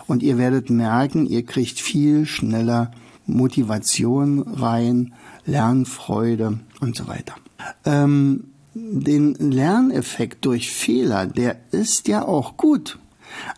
Und 0.07 0.23
ihr 0.23 0.37
werdet 0.37 0.69
merken, 0.69 1.25
ihr 1.25 1.45
kriegt 1.45 1.79
viel 1.79 2.25
schneller 2.25 2.91
Motivation 3.25 4.41
rein, 4.41 5.13
Lernfreude 5.45 6.59
und 6.79 6.95
so 6.95 7.07
weiter. 7.07 7.35
Ähm, 7.85 8.45
den 8.73 9.33
Lerneffekt 9.35 10.45
durch 10.45 10.71
Fehler, 10.71 11.25
der 11.25 11.57
ist 11.71 12.07
ja 12.07 12.23
auch 12.23 12.57
gut. 12.57 12.99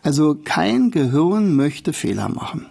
Also 0.02 0.36
kein 0.42 0.90
Gehirn 0.90 1.54
möchte 1.54 1.92
Fehler 1.92 2.28
machen. 2.28 2.66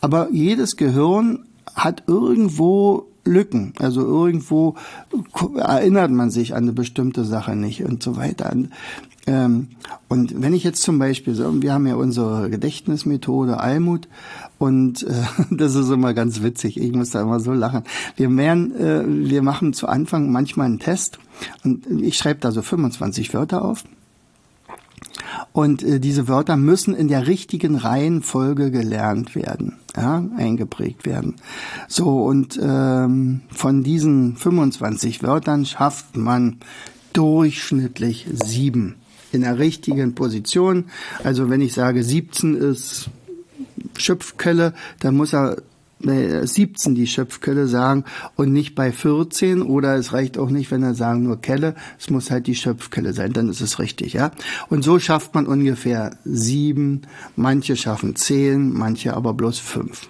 Aber 0.00 0.28
jedes 0.30 0.76
Gehirn 0.76 1.46
hat 1.74 2.04
irgendwo 2.06 3.08
Lücken. 3.24 3.72
Also 3.78 4.02
irgendwo 4.02 4.76
erinnert 5.56 6.10
man 6.10 6.30
sich 6.30 6.54
an 6.54 6.64
eine 6.64 6.72
bestimmte 6.72 7.24
Sache 7.24 7.56
nicht 7.56 7.84
und 7.84 8.02
so 8.02 8.16
weiter. 8.16 8.54
Ähm, 9.26 9.68
und 10.08 10.42
wenn 10.42 10.52
ich 10.52 10.64
jetzt 10.64 10.82
zum 10.82 10.98
Beispiel, 10.98 11.36
wir 11.62 11.72
haben 11.72 11.86
ja 11.86 11.94
unsere 11.94 12.50
Gedächtnismethode 12.50 13.58
Almut 13.58 14.08
und 14.58 15.02
äh, 15.04 15.22
das 15.50 15.74
ist 15.74 15.90
immer 15.90 16.12
ganz 16.14 16.42
witzig. 16.42 16.78
Ich 16.78 16.92
muss 16.92 17.10
da 17.10 17.22
immer 17.22 17.40
so 17.40 17.52
lachen. 17.52 17.84
Wir 18.16 18.34
werden, 18.36 18.74
äh, 18.76 19.04
wir 19.06 19.42
machen 19.42 19.72
zu 19.72 19.88
Anfang 19.88 20.30
manchmal 20.30 20.66
einen 20.66 20.78
Test 20.78 21.18
und 21.64 21.86
ich 22.02 22.16
schreibe 22.16 22.40
da 22.40 22.52
so 22.52 22.62
25 22.62 23.32
Wörter 23.34 23.64
auf. 23.64 23.84
Und 25.54 25.84
äh, 25.84 26.00
diese 26.00 26.26
Wörter 26.26 26.56
müssen 26.56 26.96
in 26.96 27.06
der 27.06 27.28
richtigen 27.28 27.76
Reihenfolge 27.76 28.72
gelernt 28.72 29.36
werden, 29.36 29.76
ja, 29.96 30.24
eingeprägt 30.36 31.06
werden. 31.06 31.36
So, 31.86 32.24
und 32.24 32.58
ähm, 32.60 33.42
von 33.52 33.84
diesen 33.84 34.36
25 34.36 35.22
Wörtern 35.22 35.64
schafft 35.64 36.16
man 36.16 36.58
durchschnittlich 37.12 38.26
sieben 38.32 38.96
in 39.30 39.42
der 39.42 39.60
richtigen 39.60 40.16
Position. 40.16 40.86
Also 41.22 41.48
wenn 41.48 41.60
ich 41.60 41.72
sage 41.72 42.02
17 42.02 42.56
ist 42.56 43.08
Schöpfkelle, 43.96 44.74
dann 44.98 45.16
muss 45.16 45.32
er 45.32 45.58
17 46.04 46.94
die 46.94 47.06
Schöpfkelle 47.06 47.66
sagen 47.66 48.04
und 48.36 48.52
nicht 48.52 48.74
bei 48.74 48.92
14 48.92 49.62
oder 49.62 49.96
es 49.96 50.12
reicht 50.12 50.38
auch 50.38 50.50
nicht, 50.50 50.70
wenn 50.70 50.82
er 50.82 50.94
sagen 50.94 51.22
nur 51.22 51.40
Kelle, 51.40 51.74
es 51.98 52.10
muss 52.10 52.30
halt 52.30 52.46
die 52.46 52.54
Schöpfkelle 52.54 53.12
sein, 53.12 53.32
dann 53.32 53.48
ist 53.48 53.60
es 53.60 53.78
richtig, 53.78 54.12
ja. 54.12 54.30
Und 54.68 54.84
so 54.84 54.98
schafft 54.98 55.34
man 55.34 55.46
ungefähr 55.46 56.16
sieben, 56.24 57.02
manche 57.36 57.76
schaffen 57.76 58.16
zehn, 58.16 58.72
manche 58.72 59.14
aber 59.14 59.34
bloß 59.34 59.58
fünf. 59.58 60.08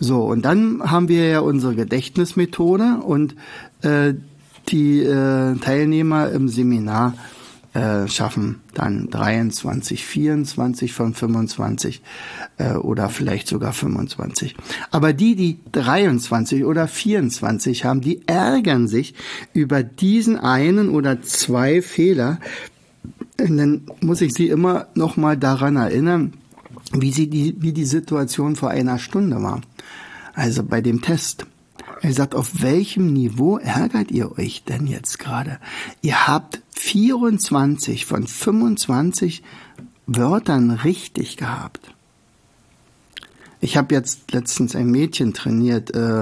So, 0.00 0.22
und 0.24 0.44
dann 0.44 0.80
haben 0.82 1.08
wir 1.08 1.26
ja 1.26 1.40
unsere 1.40 1.74
Gedächtnismethode 1.74 2.98
und 3.02 3.34
äh, 3.82 4.14
die 4.68 5.00
äh, 5.00 5.56
Teilnehmer 5.56 6.30
im 6.30 6.48
Seminar 6.48 7.14
äh, 7.74 8.08
schaffen 8.08 8.60
dann 8.74 9.10
23, 9.10 10.04
24 10.04 10.92
von 10.92 11.14
25 11.14 12.02
äh, 12.56 12.74
oder 12.74 13.08
vielleicht 13.08 13.48
sogar 13.48 13.72
25. 13.72 14.56
Aber 14.90 15.12
die, 15.12 15.36
die 15.36 15.58
23 15.72 16.64
oder 16.64 16.88
24 16.88 17.84
haben, 17.84 18.00
die 18.00 18.26
ärgern 18.26 18.88
sich 18.88 19.14
über 19.52 19.82
diesen 19.82 20.38
einen 20.38 20.88
oder 20.88 21.20
zwei 21.22 21.82
Fehler. 21.82 22.40
Und 23.38 23.56
dann 23.56 23.82
muss 24.00 24.22
ich 24.22 24.32
sie 24.32 24.48
immer 24.48 24.86
noch 24.94 25.16
mal 25.16 25.36
daran 25.36 25.76
erinnern, 25.76 26.32
wie, 26.92 27.12
sie 27.12 27.28
die, 27.28 27.54
wie 27.58 27.72
die 27.72 27.84
Situation 27.84 28.56
vor 28.56 28.70
einer 28.70 28.98
Stunde 28.98 29.42
war. 29.42 29.60
Also 30.34 30.62
bei 30.62 30.80
dem 30.80 31.02
Test. 31.02 31.46
Er 32.00 32.12
sagt, 32.12 32.34
auf 32.34 32.62
welchem 32.62 33.12
Niveau 33.12 33.58
ärgert 33.58 34.12
ihr 34.12 34.38
euch 34.38 34.62
denn 34.62 34.86
jetzt 34.86 35.18
gerade? 35.18 35.58
Ihr 36.00 36.28
habt 36.28 36.60
24 36.78 38.06
von 38.06 38.26
25 38.26 39.42
Wörtern 40.06 40.70
richtig 40.70 41.36
gehabt. 41.36 41.92
Ich 43.60 43.76
habe 43.76 43.94
jetzt 43.94 44.32
letztens 44.32 44.76
ein 44.76 44.90
Mädchen 44.90 45.34
trainiert, 45.34 45.94
äh, 45.94 46.20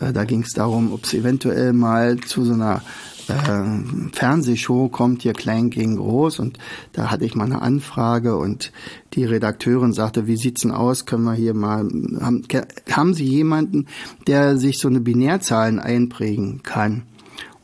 äh, 0.00 0.12
da 0.12 0.24
ging 0.24 0.42
es 0.42 0.54
darum, 0.54 0.92
ob 0.92 1.04
es 1.04 1.12
eventuell 1.12 1.74
mal 1.74 2.18
zu 2.18 2.44
so 2.44 2.54
einer 2.54 2.82
äh, 3.28 4.12
Fernsehshow 4.12 4.88
kommt 4.88 5.22
hier 5.22 5.34
klein 5.34 5.68
gegen 5.68 5.96
groß 5.96 6.38
und 6.38 6.58
da 6.94 7.10
hatte 7.10 7.26
ich 7.26 7.34
mal 7.34 7.44
eine 7.44 7.60
Anfrage 7.60 8.36
und 8.36 8.72
die 9.12 9.24
Redakteurin 9.24 9.92
sagte, 9.92 10.26
wie 10.26 10.38
sieht's 10.38 10.62
denn 10.62 10.70
aus? 10.70 11.04
Können 11.04 11.24
wir 11.24 11.34
hier 11.34 11.54
mal 11.54 11.86
haben, 12.20 12.42
haben 12.90 13.14
Sie 13.14 13.26
jemanden, 13.26 13.86
der 14.26 14.56
sich 14.56 14.78
so 14.78 14.88
eine 14.88 15.00
Binärzahlen 15.00 15.78
einprägen 15.78 16.62
kann? 16.62 17.02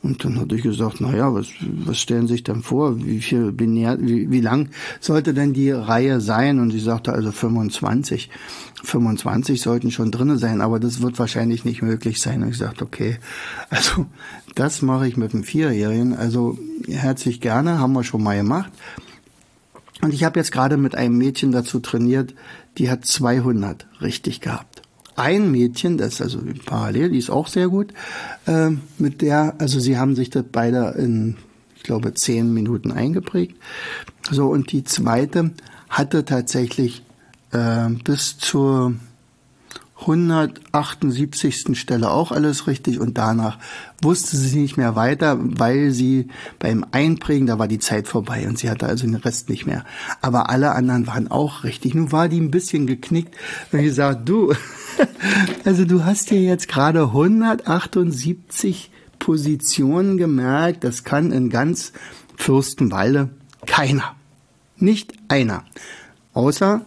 Und 0.02 0.24
dann 0.24 0.38
hatte 0.38 0.54
ich 0.54 0.62
gesagt, 0.62 1.00
na 1.00 1.16
ja, 1.16 1.34
was, 1.34 1.48
was 1.60 1.98
stellen 1.98 2.28
Sie 2.28 2.34
sich 2.34 2.44
denn 2.44 2.62
vor? 2.62 3.04
Wie 3.04 3.20
viel 3.20 3.50
binär, 3.50 3.98
wie, 4.00 4.30
wie 4.30 4.40
lang 4.40 4.68
sollte 5.00 5.34
denn 5.34 5.52
die 5.52 5.70
Reihe 5.70 6.20
sein? 6.20 6.60
Und 6.60 6.70
sie 6.70 6.80
sagte 6.80 7.12
also 7.12 7.32
25. 7.32 8.30
25 8.84 9.60
sollten 9.60 9.90
schon 9.90 10.12
drinne 10.12 10.38
sein, 10.38 10.60
aber 10.60 10.78
das 10.78 11.00
wird 11.02 11.18
wahrscheinlich 11.18 11.64
nicht 11.64 11.82
möglich 11.82 12.20
sein. 12.20 12.42
Und 12.42 12.50
ich 12.50 12.58
sagte, 12.58 12.84
okay, 12.84 13.18
also 13.70 14.06
das 14.54 14.82
mache 14.82 15.08
ich 15.08 15.16
mit 15.16 15.32
dem 15.32 15.42
Vierjährigen. 15.42 16.14
Also 16.14 16.58
herzlich 16.88 17.40
gerne, 17.40 17.78
haben 17.80 17.94
wir 17.94 18.04
schon 18.04 18.22
mal 18.22 18.36
gemacht. 18.36 18.70
Und 20.02 20.12
ich 20.12 20.24
habe 20.24 20.38
jetzt 20.38 20.52
gerade 20.52 20.76
mit 20.76 20.94
einem 20.94 21.16
Mädchen 21.18 21.52
dazu 21.52 21.80
trainiert, 21.80 22.34
die 22.78 22.90
hat 22.90 23.06
200 23.06 23.86
richtig 24.00 24.40
gehabt. 24.40 24.82
Ein 25.16 25.50
Mädchen, 25.50 25.98
das 25.98 26.14
ist 26.14 26.20
also 26.20 26.40
parallel, 26.64 27.10
die 27.10 27.18
ist 27.18 27.30
auch 27.30 27.48
sehr 27.48 27.68
gut, 27.68 27.92
äh, 28.46 28.70
mit 28.98 29.22
der, 29.22 29.54
also 29.58 29.80
sie 29.80 29.98
haben 29.98 30.14
sich 30.14 30.30
das 30.30 30.44
beide 30.50 30.94
in, 30.98 31.36
ich 31.74 31.82
glaube, 31.82 32.14
zehn 32.14 32.52
Minuten 32.52 32.92
eingeprägt. 32.92 33.56
So, 34.30 34.48
und 34.48 34.72
die 34.72 34.84
zweite 34.84 35.52
hatte 35.88 36.24
tatsächlich 36.24 37.02
äh, 37.52 37.88
bis 38.04 38.38
zur 38.38 38.94
178. 40.00 41.78
Stelle 41.78 42.10
auch 42.10 42.30
alles 42.30 42.66
richtig 42.66 43.00
und 43.00 43.16
danach 43.16 43.58
wusste 44.02 44.36
sie 44.36 44.60
nicht 44.60 44.76
mehr 44.76 44.94
weiter, 44.94 45.38
weil 45.40 45.90
sie 45.90 46.28
beim 46.58 46.84
Einprägen, 46.92 47.46
da 47.46 47.58
war 47.58 47.66
die 47.66 47.78
Zeit 47.78 48.06
vorbei 48.06 48.46
und 48.46 48.58
sie 48.58 48.68
hatte 48.68 48.86
also 48.86 49.06
den 49.06 49.14
Rest 49.14 49.48
nicht 49.48 49.64
mehr. 49.64 49.84
Aber 50.20 50.50
alle 50.50 50.72
anderen 50.72 51.06
waren 51.06 51.28
auch 51.30 51.64
richtig. 51.64 51.94
Nun 51.94 52.12
war 52.12 52.28
die 52.28 52.40
ein 52.40 52.50
bisschen 52.50 52.86
geknickt 52.86 53.34
und 53.72 53.78
ich 53.78 53.94
sagte, 53.94 54.22
du, 54.24 54.54
also 55.64 55.84
du 55.84 56.04
hast 56.04 56.30
dir 56.30 56.40
jetzt 56.40 56.68
gerade 56.68 57.02
178 57.02 58.90
Positionen 59.18 60.16
gemerkt, 60.16 60.84
das 60.84 61.04
kann 61.04 61.32
in 61.32 61.50
ganz 61.50 61.92
Fürstenwalde 62.36 63.30
keiner. 63.66 64.14
Nicht 64.76 65.14
einer. 65.28 65.64
Außer 66.34 66.82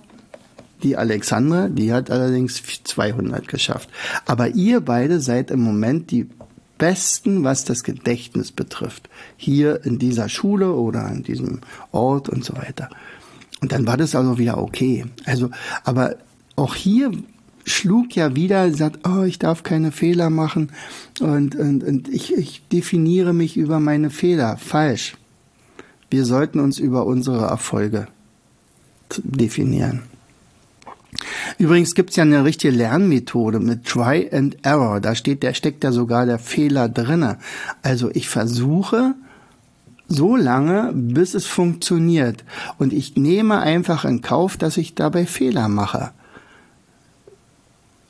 die 0.83 0.95
Alexandra, 0.95 1.67
die 1.67 1.91
hat 1.91 2.09
allerdings 2.09 2.61
200 2.83 3.47
geschafft. 3.47 3.89
Aber 4.25 4.49
ihr 4.49 4.81
beide 4.81 5.19
seid 5.19 5.51
im 5.51 5.61
Moment 5.61 6.11
die 6.11 6.29
Besten, 6.77 7.43
was 7.43 7.65
das 7.65 7.83
Gedächtnis 7.83 8.51
betrifft. 8.51 9.09
Hier 9.35 9.83
in 9.85 9.99
dieser 9.99 10.29
Schule 10.29 10.73
oder 10.73 11.03
an 11.05 11.23
diesem 11.23 11.59
Ort 11.91 12.29
und 12.29 12.45
so 12.45 12.55
weiter. 12.55 12.89
Und 13.61 13.73
dann 13.73 13.85
war 13.85 13.97
das 13.97 14.15
also 14.15 14.37
wieder 14.37 14.57
okay. 14.57 15.05
Also, 15.25 15.49
aber 15.83 16.15
auch 16.55 16.75
hier 16.75 17.11
schlug 17.69 18.15
ja 18.15 18.35
wieder, 18.35 18.71
sagt, 18.73 19.07
oh, 19.07 19.23
ich 19.23 19.39
darf 19.39 19.63
keine 19.63 19.91
Fehler 19.91 20.29
machen 20.29 20.71
und, 21.19 21.55
und, 21.55 21.83
und 21.83 22.07
ich, 22.09 22.33
ich 22.33 22.67
definiere 22.71 23.33
mich 23.33 23.57
über 23.57 23.79
meine 23.79 24.09
Fehler. 24.09 24.57
Falsch. 24.57 25.15
Wir 26.09 26.25
sollten 26.25 26.59
uns 26.59 26.79
über 26.79 27.05
unsere 27.05 27.45
Erfolge 27.45 28.07
definieren. 29.23 30.03
Übrigens 31.57 31.95
gibt's 31.95 32.15
ja 32.15 32.23
eine 32.23 32.45
richtige 32.45 32.75
Lernmethode 32.75 33.59
mit 33.59 33.85
Try 33.85 34.29
and 34.31 34.57
Error. 34.63 34.99
Da 35.01 35.15
steht, 35.15 35.43
da 35.43 35.53
steckt 35.53 35.83
ja 35.83 35.91
sogar 35.91 36.25
der 36.25 36.39
Fehler 36.39 36.87
drinne. 36.87 37.37
Also 37.81 38.09
ich 38.13 38.29
versuche 38.29 39.15
so 40.07 40.35
lange, 40.35 40.91
bis 40.93 41.33
es 41.33 41.45
funktioniert. 41.45 42.43
Und 42.77 42.93
ich 42.93 43.15
nehme 43.15 43.59
einfach 43.59 44.05
in 44.05 44.21
Kauf, 44.21 44.57
dass 44.57 44.77
ich 44.77 44.95
dabei 44.95 45.25
Fehler 45.25 45.67
mache. 45.67 46.11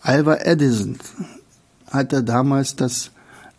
Albert 0.09 0.43
Edison 0.43 0.97
hatte 1.91 2.23
damals 2.23 2.75
das 2.75 3.11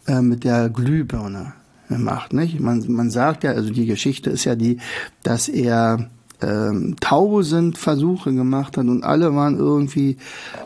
äh, 0.08 0.20
mit 0.20 0.42
der 0.42 0.68
Glühbirne 0.68 1.52
gemacht. 1.88 2.32
Nicht? 2.32 2.58
Man, 2.58 2.84
man 2.88 3.12
sagt 3.12 3.44
ja, 3.44 3.52
also 3.52 3.70
die 3.70 3.86
Geschichte 3.86 4.30
ist 4.30 4.46
ja 4.46 4.56
die, 4.56 4.78
dass 5.22 5.48
er 5.48 6.10
ähm, 6.42 6.96
tausend 6.98 7.78
Versuche 7.78 8.34
gemacht 8.34 8.76
hat 8.76 8.86
und 8.86 9.04
alle 9.04 9.32
waren 9.36 9.58
irgendwie 9.58 10.16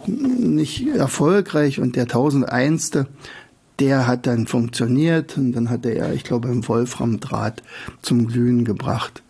nicht 0.06 0.86
erfolgreich 0.86 1.80
und 1.80 1.96
der 1.96 2.08
tausendeinste, 2.08 3.06
der 3.78 4.06
hat 4.06 4.26
dann 4.26 4.46
funktioniert 4.46 5.36
und 5.36 5.52
dann 5.52 5.68
hat 5.68 5.84
er, 5.84 6.14
ich 6.14 6.24
glaube, 6.24 6.48
im 6.48 6.66
Wolframdraht 6.66 7.62
zum 8.00 8.26
Glühen 8.26 8.64
gebracht 8.64 9.22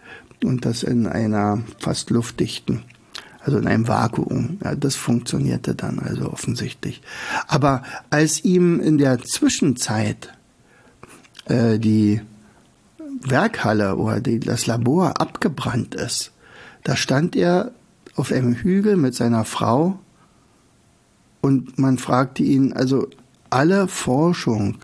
und 0.45 0.65
das 0.65 0.85
in 0.85 1.09
einer 1.09 1.65
fast 1.81 2.11
luftdichten, 2.11 2.85
also 3.45 3.59
in 3.59 3.67
einem 3.67 3.87
Vakuum. 3.87 4.59
Ja, 4.65 4.75
das 4.75 4.97
funktionierte 4.97 5.75
dann 5.75 5.99
also 5.99 6.33
offensichtlich. 6.33 7.03
Aber 7.47 7.83
als 8.11 8.43
ihm 8.45 8.81
in 8.81 8.99
der 8.99 9.23
Zwischenzeit 9.23 10.33
äh, 11.47 11.79
die 11.79 12.21
Werkhalle 13.21 13.97
oder 13.97 14.21
die, 14.21 14.41
das 14.41 14.67
Labor 14.67 15.21
abgebrannt 15.21 15.95
ist, 15.95 16.33
da 16.83 16.97
stand 16.97 17.37
er 17.37 17.73
auf 18.17 18.33
einem 18.33 18.55
Hügel 18.55 18.97
mit 18.97 19.15
seiner 19.15 19.45
Frau 19.45 19.99
und 21.41 21.79
man 21.79 21.99
fragte 21.99 22.43
ihn, 22.43 22.73
also 22.73 23.09
alle 23.51 23.89
Forschung 23.89 24.79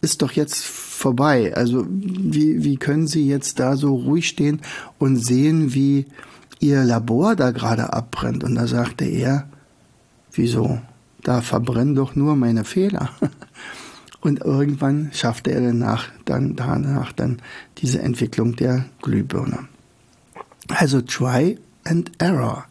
ist 0.00 0.22
doch 0.22 0.32
jetzt 0.32 0.64
vorbei. 0.64 1.54
Also 1.56 1.86
wie, 1.88 2.64
wie 2.64 2.76
können 2.76 3.06
Sie 3.06 3.26
jetzt 3.26 3.58
da 3.58 3.76
so 3.76 3.94
ruhig 3.94 4.28
stehen 4.28 4.60
und 4.98 5.16
sehen, 5.16 5.72
wie 5.72 6.06
Ihr 6.64 6.82
Labor 6.82 7.36
da 7.36 7.50
gerade 7.50 7.92
abbrennt? 7.92 8.42
Und 8.42 8.54
da 8.54 8.66
sagte 8.66 9.04
er, 9.04 9.46
wieso? 10.32 10.80
Da 11.22 11.42
verbrennen 11.42 11.94
doch 11.94 12.16
nur 12.16 12.36
meine 12.36 12.64
Fehler. 12.64 13.10
Und 14.22 14.40
irgendwann 14.40 15.10
schaffte 15.12 15.50
er 15.52 15.60
danach 15.60 16.06
dann, 16.24 16.56
danach 16.56 17.12
dann 17.12 17.42
diese 17.76 18.00
Entwicklung 18.00 18.56
der 18.56 18.86
Glühbirne. 19.02 19.68
Also 20.68 21.02
Try 21.02 21.58
and 21.84 22.12
Error. 22.16 22.64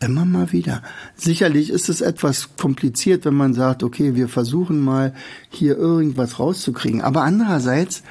Immer 0.00 0.26
mal 0.26 0.52
wieder. 0.52 0.82
Sicherlich 1.16 1.70
ist 1.70 1.88
es 1.88 2.02
etwas 2.02 2.54
kompliziert, 2.58 3.24
wenn 3.24 3.32
man 3.32 3.54
sagt, 3.54 3.82
okay, 3.82 4.14
wir 4.14 4.28
versuchen 4.28 4.78
mal 4.78 5.14
hier 5.48 5.78
irgendwas 5.78 6.38
rauszukriegen. 6.38 7.00
Aber 7.00 7.22
andererseits, 7.22 8.02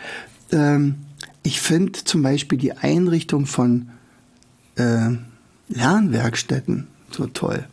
ähm, 0.52 0.96
ich 1.44 1.62
finde 1.62 2.04
zum 2.04 2.24
Beispiel 2.24 2.58
die 2.58 2.76
Einrichtung 2.76 3.46
von 3.46 3.90
äh, 4.76 5.12
Lernwerkstätten 5.70 6.88
so 7.12 7.28
toll. 7.28 7.66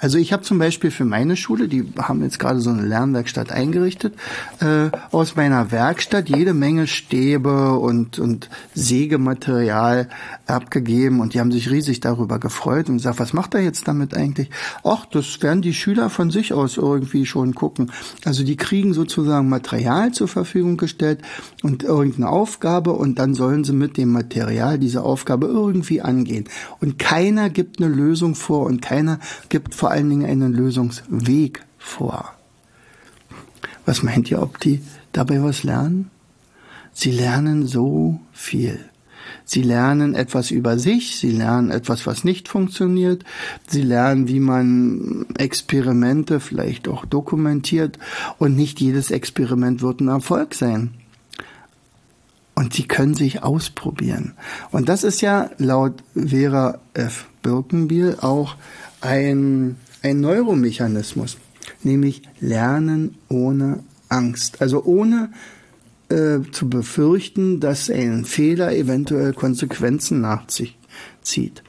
Also 0.00 0.16
ich 0.16 0.32
habe 0.32 0.42
zum 0.42 0.58
Beispiel 0.58 0.90
für 0.90 1.04
meine 1.04 1.36
Schule, 1.36 1.68
die 1.68 1.84
haben 1.98 2.22
jetzt 2.22 2.38
gerade 2.38 2.60
so 2.60 2.70
eine 2.70 2.82
Lernwerkstatt 2.82 3.52
eingerichtet, 3.52 4.14
äh, 4.60 4.90
aus 5.12 5.36
meiner 5.36 5.70
Werkstatt 5.70 6.30
jede 6.30 6.54
Menge 6.54 6.86
Stäbe 6.86 7.74
und, 7.74 8.18
und 8.18 8.48
Sägematerial 8.74 10.08
abgegeben 10.46 11.20
und 11.20 11.34
die 11.34 11.40
haben 11.40 11.52
sich 11.52 11.70
riesig 11.70 12.00
darüber 12.00 12.38
gefreut 12.38 12.88
und 12.88 12.96
gesagt, 12.96 13.20
was 13.20 13.34
macht 13.34 13.54
er 13.54 13.60
jetzt 13.60 13.86
damit 13.86 14.14
eigentlich? 14.14 14.48
Ach, 14.84 15.04
das 15.04 15.42
werden 15.42 15.60
die 15.60 15.74
Schüler 15.74 16.08
von 16.08 16.30
sich 16.30 16.54
aus 16.54 16.78
irgendwie 16.78 17.26
schon 17.26 17.54
gucken. 17.54 17.92
Also 18.24 18.42
die 18.42 18.56
kriegen 18.56 18.94
sozusagen 18.94 19.50
Material 19.50 20.12
zur 20.12 20.28
Verfügung 20.28 20.78
gestellt 20.78 21.20
und 21.62 21.82
irgendeine 21.82 22.30
Aufgabe 22.30 22.92
und 22.92 23.18
dann 23.18 23.34
sollen 23.34 23.64
sie 23.64 23.74
mit 23.74 23.98
dem 23.98 24.12
Material 24.12 24.78
diese 24.78 25.02
Aufgabe 25.02 25.46
irgendwie 25.46 26.00
angehen. 26.00 26.44
Und 26.80 26.98
keiner 26.98 27.50
gibt 27.50 27.82
eine 27.82 27.94
Lösung 27.94 28.34
vor 28.34 28.64
und 28.64 28.80
keiner 28.80 29.18
gibt 29.50 29.74
vor 29.74 29.89
vor 29.90 29.96
allen 29.96 30.08
Dingen 30.08 30.30
einen 30.30 30.52
Lösungsweg 30.52 31.64
vor. 31.76 32.32
Was 33.86 34.04
meint 34.04 34.30
ihr, 34.30 34.40
ob 34.40 34.60
die 34.60 34.82
dabei 35.10 35.42
was 35.42 35.64
lernen? 35.64 36.12
Sie 36.92 37.10
lernen 37.10 37.66
so 37.66 38.20
viel. 38.32 38.78
Sie 39.44 39.62
lernen 39.62 40.14
etwas 40.14 40.52
über 40.52 40.78
sich, 40.78 41.16
sie 41.18 41.32
lernen 41.32 41.72
etwas, 41.72 42.06
was 42.06 42.22
nicht 42.22 42.46
funktioniert, 42.46 43.24
sie 43.66 43.82
lernen, 43.82 44.28
wie 44.28 44.38
man 44.38 45.26
Experimente 45.38 46.38
vielleicht 46.38 46.86
auch 46.86 47.04
dokumentiert 47.04 47.98
und 48.38 48.54
nicht 48.54 48.80
jedes 48.80 49.10
Experiment 49.10 49.82
wird 49.82 50.00
ein 50.00 50.06
Erfolg 50.06 50.54
sein. 50.54 50.94
und 52.54 52.74
sie 52.74 52.86
können 52.86 53.14
sich 53.14 53.42
ausprobieren. 53.42 54.34
Und 54.70 54.88
das 54.88 55.02
ist 55.02 55.22
ja 55.22 55.50
laut 55.56 56.04
Vera 56.14 56.78
F. 56.92 57.29
Birkenbiel 57.42 58.16
auch 58.20 58.56
ein, 59.00 59.76
ein 60.02 60.20
Neuromechanismus, 60.20 61.38
nämlich 61.82 62.22
Lernen 62.40 63.16
ohne 63.28 63.80
Angst. 64.08 64.60
Also 64.60 64.84
ohne 64.84 65.30
äh, 66.08 66.40
zu 66.50 66.68
befürchten, 66.68 67.60
dass 67.60 67.88
ein 67.90 68.24
Fehler 68.24 68.74
eventuell 68.74 69.32
Konsequenzen 69.32 70.20
nach 70.20 70.48
sich 70.50 70.76
zieht. 71.22 71.62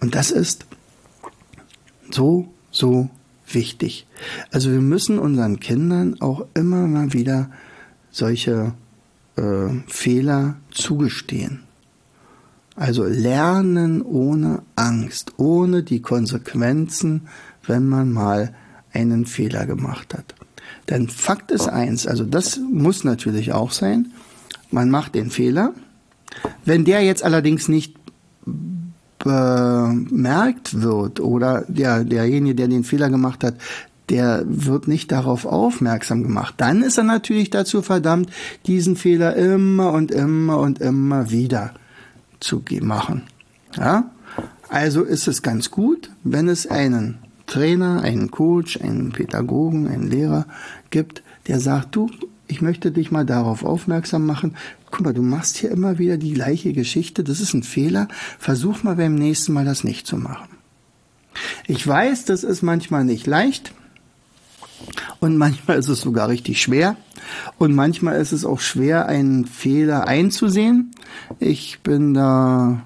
Und 0.00 0.14
das 0.14 0.30
ist 0.30 0.66
so, 2.10 2.48
so 2.70 3.08
wichtig. 3.48 4.06
Also 4.50 4.70
wir 4.70 4.80
müssen 4.80 5.18
unseren 5.18 5.60
Kindern 5.60 6.20
auch 6.20 6.46
immer 6.54 6.86
mal 6.86 7.12
wieder 7.12 7.50
solche 8.10 8.74
äh, 9.36 9.68
Fehler 9.86 10.56
zugestehen. 10.70 11.60
Also 12.74 13.04
lernen 13.04 14.02
ohne 14.02 14.62
Angst, 14.76 15.34
ohne 15.36 15.82
die 15.82 16.00
Konsequenzen, 16.00 17.28
wenn 17.66 17.86
man 17.88 18.12
mal 18.12 18.54
einen 18.92 19.26
Fehler 19.26 19.66
gemacht 19.66 20.14
hat. 20.14 20.34
Denn 20.88 21.08
Fakt 21.08 21.50
ist 21.50 21.68
eins, 21.68 22.06
also 22.06 22.24
das 22.24 22.58
muss 22.58 23.04
natürlich 23.04 23.52
auch 23.52 23.72
sein, 23.72 24.12
man 24.70 24.90
macht 24.90 25.14
den 25.14 25.30
Fehler. 25.30 25.74
Wenn 26.64 26.84
der 26.84 27.02
jetzt 27.02 27.22
allerdings 27.22 27.68
nicht 27.68 27.94
bemerkt 29.18 30.80
wird 30.80 31.20
oder 31.20 31.64
der, 31.68 32.04
derjenige, 32.04 32.54
der 32.54 32.68
den 32.68 32.84
Fehler 32.84 33.10
gemacht 33.10 33.44
hat, 33.44 33.54
der 34.08 34.42
wird 34.46 34.88
nicht 34.88 35.12
darauf 35.12 35.46
aufmerksam 35.46 36.22
gemacht. 36.22 36.54
Dann 36.56 36.82
ist 36.82 36.98
er 36.98 37.04
natürlich 37.04 37.50
dazu 37.50 37.82
verdammt, 37.82 38.30
diesen 38.66 38.96
Fehler 38.96 39.36
immer 39.36 39.92
und 39.92 40.10
immer 40.10 40.58
und 40.58 40.80
immer 40.80 41.30
wieder 41.30 41.74
zu 42.42 42.62
machen. 42.80 43.22
Ja? 43.76 44.10
Also 44.68 45.02
ist 45.02 45.28
es 45.28 45.42
ganz 45.42 45.70
gut, 45.70 46.10
wenn 46.24 46.48
es 46.48 46.66
einen 46.66 47.18
Trainer, 47.46 48.02
einen 48.02 48.30
Coach, 48.30 48.80
einen 48.80 49.12
Pädagogen, 49.12 49.88
einen 49.88 50.08
Lehrer 50.08 50.46
gibt, 50.90 51.22
der 51.48 51.60
sagt, 51.60 51.94
du, 51.94 52.10
ich 52.46 52.62
möchte 52.62 52.92
dich 52.92 53.10
mal 53.10 53.26
darauf 53.26 53.64
aufmerksam 53.64 54.26
machen, 54.26 54.56
guck 54.90 55.02
mal, 55.02 55.14
du 55.14 55.22
machst 55.22 55.58
hier 55.58 55.70
immer 55.70 55.98
wieder 55.98 56.16
die 56.16 56.32
gleiche 56.32 56.72
Geschichte, 56.72 57.24
das 57.24 57.40
ist 57.40 57.54
ein 57.54 57.62
Fehler, 57.62 58.08
versuch 58.38 58.82
mal 58.82 58.96
beim 58.96 59.14
nächsten 59.14 59.52
Mal 59.52 59.64
das 59.64 59.84
nicht 59.84 60.06
zu 60.06 60.16
machen. 60.16 60.48
Ich 61.66 61.86
weiß, 61.86 62.24
das 62.24 62.44
ist 62.44 62.62
manchmal 62.62 63.04
nicht 63.04 63.26
leicht 63.26 63.72
und 65.20 65.36
manchmal 65.36 65.78
ist 65.78 65.88
es 65.88 66.00
sogar 66.00 66.28
richtig 66.28 66.60
schwer 66.60 66.96
und 67.58 67.74
manchmal 67.74 68.20
ist 68.20 68.32
es 68.32 68.44
auch 68.44 68.60
schwer, 68.60 69.06
einen 69.06 69.46
Fehler 69.46 70.06
einzusehen. 70.06 70.92
Ich 71.38 71.80
bin 71.80 72.14
da 72.14 72.82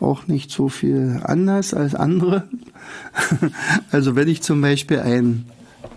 auch 0.00 0.26
nicht 0.26 0.50
so 0.50 0.68
viel 0.68 1.20
anders 1.24 1.74
als 1.74 1.94
andere. 1.94 2.48
Also 3.90 4.16
wenn 4.16 4.28
ich 4.28 4.42
zum 4.42 4.60
Beispiel 4.60 4.98
ein 4.98 5.46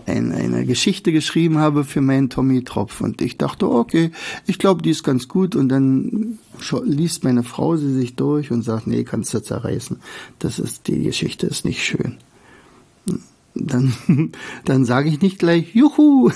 ein, 0.06 0.32
eine 0.32 0.66
Geschichte 0.66 1.12
geschrieben 1.12 1.58
habe 1.58 1.84
für 1.84 2.02
meinen 2.02 2.30
Tommy 2.30 2.64
Tropf. 2.64 3.02
Und 3.02 3.22
ich 3.22 3.38
dachte, 3.38 3.70
okay, 3.70 4.12
ich 4.46 4.60
glaube, 4.60 4.82
die 4.82 4.92
ist 4.92 5.04
ganz 5.04 5.28
gut. 5.28 5.56
Und 5.56 5.70
dann 5.70 6.38
liest 6.84 7.24
meine 7.24 7.44
Frau 7.44 7.76
sie 7.76 7.94
sich 7.94 8.16
durch 8.16 8.52
und 8.52 8.62
sagt, 8.62 8.88
nee, 8.88 9.04
kannst 9.04 9.34
du 9.34 9.42
zerreißen. 9.42 9.98
Das 10.40 10.60
ist, 10.60 10.88
die 10.88 11.04
Geschichte 11.04 11.48
ist 11.48 11.66
nicht 11.66 11.84
schön. 11.84 12.18
Dann, 13.56 13.94
dann 14.66 14.86
sage 14.86 15.10
ich 15.10 15.22
nicht 15.22 15.40
gleich, 15.40 15.74
juhu. 15.74 16.32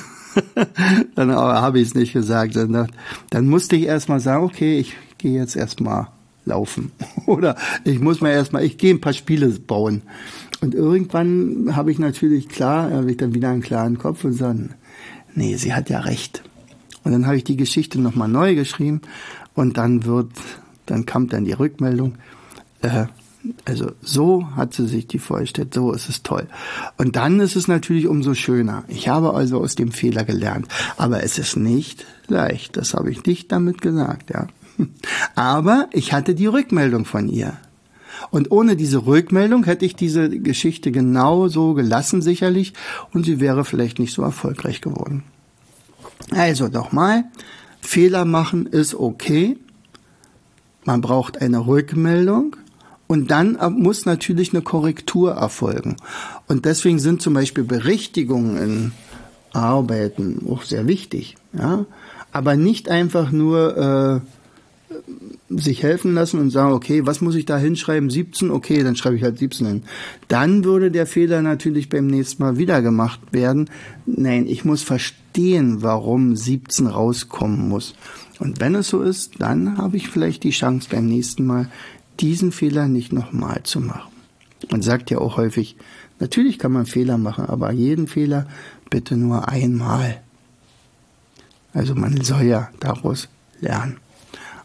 dann 1.16 1.32
habe 1.32 1.80
ich 1.80 1.90
es 1.90 1.96
nicht 1.96 2.14
gesagt. 2.14 2.56
Dann, 2.56 2.88
dann 3.30 3.48
musste 3.48 3.76
ich 3.76 3.84
erstmal 3.84 4.20
sagen, 4.20 4.44
okay, 4.44 4.80
ich 4.80 4.96
gehe 5.18 5.34
jetzt 5.34 5.56
erstmal 5.56 6.08
laufen. 6.46 6.92
Oder 7.26 7.56
ich 7.84 8.00
muss 8.00 8.22
mir 8.22 8.32
erstmal, 8.32 8.64
ich 8.64 8.78
gehe 8.78 8.94
ein 8.94 9.02
paar 9.02 9.14
Spiele 9.14 9.50
bauen. 9.50 10.02
Und 10.62 10.76
irgendwann 10.76 11.76
habe 11.76 11.92
ich 11.92 12.00
natürlich 12.00 12.50
klar, 12.50 12.92
habe 12.92 13.12
ich 13.12 13.18
dann 13.18 13.34
wieder 13.34 13.50
einen 13.50 13.62
klaren 13.62 13.98
Kopf 13.98 14.26
und 14.26 14.34
sagen, 14.34 14.72
nee, 15.34 15.56
sie 15.56 15.74
hat 15.74 15.90
ja 15.90 16.00
recht. 16.00 16.44
Und 17.04 17.14
dann 17.14 17.26
habe 17.26 17.38
ich 17.38 17.46
die 17.46 17.56
Geschichte 17.56 18.00
nochmal 18.00 18.28
neu 18.28 18.56
geschrieben 18.56 19.02
und 19.54 19.78
dann 19.78 20.04
wird, 20.04 20.32
dann 20.86 21.06
kam 21.06 21.30
dann 21.30 21.46
die 21.46 21.54
Rückmeldung, 21.54 22.16
äh, 22.82 23.06
also 23.66 23.92
so 24.02 24.56
hat 24.56 24.74
sie 24.74 24.88
sich 24.88 25.08
die 25.08 25.20
vorgestellt, 25.20 25.74
so 25.74 25.94
ist 25.94 26.10
es 26.10 26.24
toll. 26.24 26.48
Und 26.98 27.16
dann 27.16 27.40
ist 27.40 27.56
es 27.56 27.68
natürlich 27.68 28.08
umso 28.08 28.34
schöner. 28.34 28.84
Ich 28.88 29.08
habe 29.08 29.34
also 29.34 29.62
aus 29.62 29.76
dem 29.76 29.92
Fehler 29.92 30.26
gelernt. 30.26 30.68
Aber 30.98 31.24
es 31.24 31.38
ist 31.38 31.56
nicht 31.56 32.06
leicht. 32.28 32.76
Das 32.76 32.94
habe 32.94 33.12
ich 33.12 33.26
nicht 33.26 33.52
damit 33.52 33.82
gesagt, 33.82 34.32
ja. 34.32 34.48
Aber 35.36 35.88
ich 35.92 36.14
hatte 36.14 36.36
die 36.36 36.48
Rückmeldung 36.48 37.06
von 37.06 37.30
ihr. 37.30 37.58
Und 38.32 38.52
ohne 38.52 38.76
diese 38.76 39.06
Rückmeldung 39.06 39.64
hätte 39.64 39.86
ich 39.86 39.96
diese 39.96 40.30
Geschichte 40.30 40.92
genauso 40.92 41.74
gelassen 41.74 42.22
sicherlich 42.22 42.74
und 43.14 43.26
sie 43.26 43.40
wäre 43.40 43.64
vielleicht 43.64 44.00
nicht 44.00 44.14
so 44.14 44.22
erfolgreich 44.22 44.82
geworden. 44.82 45.24
Also 46.32 46.68
nochmal, 46.68 47.24
Fehler 47.82 48.26
machen 48.26 48.66
ist 48.66 48.94
okay. 48.94 49.58
Man 50.84 51.00
braucht 51.02 51.42
eine 51.42 51.66
Rückmeldung 51.66 52.58
und 53.12 53.32
dann 53.32 53.58
muss 53.80 54.06
natürlich 54.06 54.54
eine 54.54 54.62
Korrektur 54.62 55.32
erfolgen. 55.32 55.96
Und 56.48 56.66
deswegen 56.66 57.00
sind 57.00 57.24
zum 57.24 57.34
Beispiel 57.34 57.64
Berichtigungen 57.64 58.56
in 58.58 58.92
Arbeiten 59.52 60.46
auch 60.48 60.62
sehr 60.62 60.86
wichtig. 60.88 61.36
Ja? 61.54 61.88
Aber 62.32 62.56
nicht 62.56 62.88
einfach 62.88 63.32
nur 63.32 64.22
äh, 64.92 64.96
sich 65.50 65.82
helfen 65.82 66.14
lassen 66.14 66.40
und 66.40 66.52
sagen, 66.52 66.72
okay, 66.72 67.08
was 67.08 67.20
muss 67.20 67.34
ich 67.34 67.46
da 67.46 67.58
hinschreiben? 67.58 68.12
17, 68.12 68.52
okay, 68.52 68.84
dann 68.84 68.96
schreibe 68.96 69.16
ich 69.16 69.24
halt 69.24 69.40
17 69.40 69.66
hin. 69.66 69.84
Dann 70.28 70.64
würde 70.64 70.92
der 70.92 71.08
Fehler 71.08 71.42
natürlich 71.42 71.90
beim 71.90 72.06
nächsten 72.06 72.44
Mal 72.44 72.60
wieder 72.60 72.84
gemacht 72.84 73.22
werden. 73.32 73.72
Nein, 74.06 74.46
ich 74.46 74.66
muss 74.66 74.84
verstehen, 74.84 75.82
warum 75.82 76.36
17 76.36 76.86
rauskommen 76.86 77.70
muss. 77.70 77.96
Und 78.38 78.60
wenn 78.60 78.76
es 78.76 78.90
so 78.90 79.02
ist, 79.02 79.34
dann 79.40 79.80
habe 79.80 79.98
ich 79.98 80.10
vielleicht 80.10 80.44
die 80.44 80.52
Chance 80.52 80.90
beim 80.92 81.08
nächsten 81.08 81.48
Mal, 81.48 81.70
diesen 82.20 82.52
Fehler 82.52 82.88
nicht 82.88 83.14
nochmal 83.14 83.64
zu 83.64 83.80
machen. 83.80 84.12
Man 84.70 84.82
sagt 84.82 85.10
ja 85.10 85.20
auch 85.20 85.38
häufig, 85.38 85.78
natürlich 86.20 86.60
kann 86.60 86.72
man 86.72 86.86
Fehler 86.86 87.18
machen, 87.18 87.46
aber 87.46 87.72
jeden 87.72 88.08
Fehler 88.08 88.48
bitte 88.90 89.16
nur 89.16 89.48
einmal. 89.48 90.22
Also 91.74 91.96
man 91.96 92.22
soll 92.22 92.44
ja 92.44 92.70
daraus 92.80 93.30
lernen. 93.62 93.98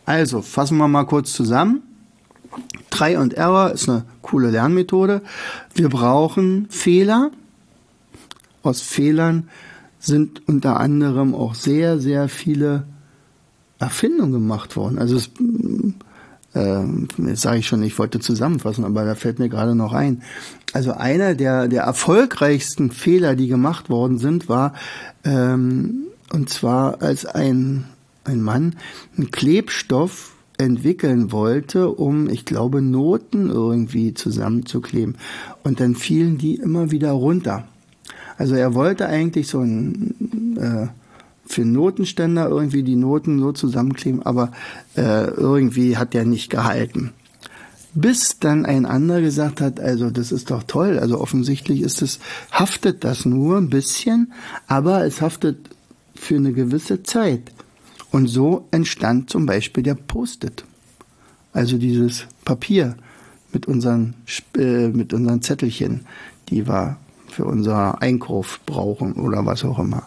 Also, 0.06 0.42
fassen 0.42 0.76
wir 0.76 0.88
mal 0.88 1.04
kurz 1.04 1.32
zusammen. 1.32 1.82
Try 2.90 3.16
und 3.16 3.34
Error 3.34 3.72
ist 3.72 3.88
eine 3.88 4.04
coole 4.22 4.50
Lernmethode. 4.50 5.22
Wir 5.74 5.88
brauchen 5.88 6.66
Fehler. 6.70 7.30
Aus 8.62 8.80
Fehlern 8.82 9.48
sind 9.98 10.46
unter 10.46 10.78
anderem 10.78 11.34
auch 11.34 11.54
sehr, 11.54 11.98
sehr 11.98 12.28
viele 12.28 12.86
Erfindungen 13.78 14.32
gemacht 14.32 14.76
worden. 14.76 14.98
Also 14.98 15.16
es, 15.16 15.30
äh, 16.54 16.84
jetzt 17.26 17.42
sage 17.42 17.58
ich 17.58 17.66
schon, 17.66 17.82
ich 17.82 17.98
wollte 17.98 18.20
zusammenfassen, 18.20 18.84
aber 18.84 19.04
da 19.04 19.14
fällt 19.14 19.38
mir 19.38 19.48
gerade 19.48 19.74
noch 19.74 19.92
ein. 19.92 20.22
Also 20.72 20.92
einer 20.92 21.34
der, 21.34 21.68
der 21.68 21.82
erfolgreichsten 21.82 22.90
Fehler, 22.90 23.36
die 23.36 23.48
gemacht 23.48 23.90
worden 23.90 24.18
sind, 24.18 24.48
war, 24.48 24.74
ähm, 25.24 26.06
und 26.32 26.50
zwar 26.50 27.02
als 27.02 27.26
ein 27.26 27.84
ein 28.24 28.42
Mann 28.42 28.76
einen 29.16 29.30
Klebstoff 29.30 30.34
entwickeln 30.56 31.32
wollte, 31.32 31.90
um, 31.90 32.28
ich 32.28 32.44
glaube, 32.44 32.80
Noten 32.80 33.50
irgendwie 33.50 34.14
zusammenzukleben. 34.14 35.16
Und 35.62 35.80
dann 35.80 35.94
fielen 35.94 36.38
die 36.38 36.56
immer 36.56 36.90
wieder 36.90 37.10
runter. 37.12 37.66
Also 38.36 38.54
er 38.54 38.74
wollte 38.74 39.06
eigentlich 39.06 39.48
so 39.48 39.60
ein 39.60 40.56
äh, 40.58 40.86
für 41.46 41.64
Notenständer 41.64 42.48
irgendwie 42.48 42.83
die 42.83 42.96
Noten 42.96 43.38
so 43.38 43.52
zusammenkleben, 43.52 44.22
aber 44.22 44.52
äh, 44.96 45.28
irgendwie 45.30 45.96
hat 45.96 46.14
der 46.14 46.24
nicht 46.24 46.50
gehalten. 46.50 47.12
Bis 47.94 48.40
dann 48.40 48.66
ein 48.66 48.87
anderer 48.87 49.20
gesagt 49.20 49.61
hat, 49.61 49.78
also 49.78 50.11
das 50.11 50.33
ist 50.33 50.50
doch 50.50 50.64
toll, 50.64 50.98
also 50.98 51.20
offensichtlich 51.20 51.80
ist 51.80 52.02
es, 52.02 52.18
haftet 52.50 53.04
das 53.04 53.24
nur 53.24 53.57
ein 53.59 53.70
bisschen, 53.70 54.33
aber 54.66 55.04
es 55.04 55.20
haftet 55.20 55.70
für 56.14 56.37
eine 56.37 56.52
gewisse 56.52 57.02
Zeit. 57.02 57.52
Und 58.11 58.28
so 58.28 58.66
entstand 58.70 59.30
zum 59.30 59.46
Beispiel 59.46 59.83
der 59.83 59.94
Post-it. 59.94 60.64
Also 61.52 61.78
dieses 61.78 62.26
Papier 62.44 62.96
mit 63.52 63.66
unseren, 63.66 64.14
äh, 64.57 64.88
mit 64.88 65.12
unseren 65.12 65.42
Zettelchen, 65.42 66.07
die 66.48 66.66
wir 66.66 66.96
für 67.28 67.44
unser 67.44 68.00
Einkauf 68.02 68.61
brauchen 68.66 69.14
oder 69.14 69.44
was 69.46 69.64
auch 69.64 69.78
immer. 69.78 70.07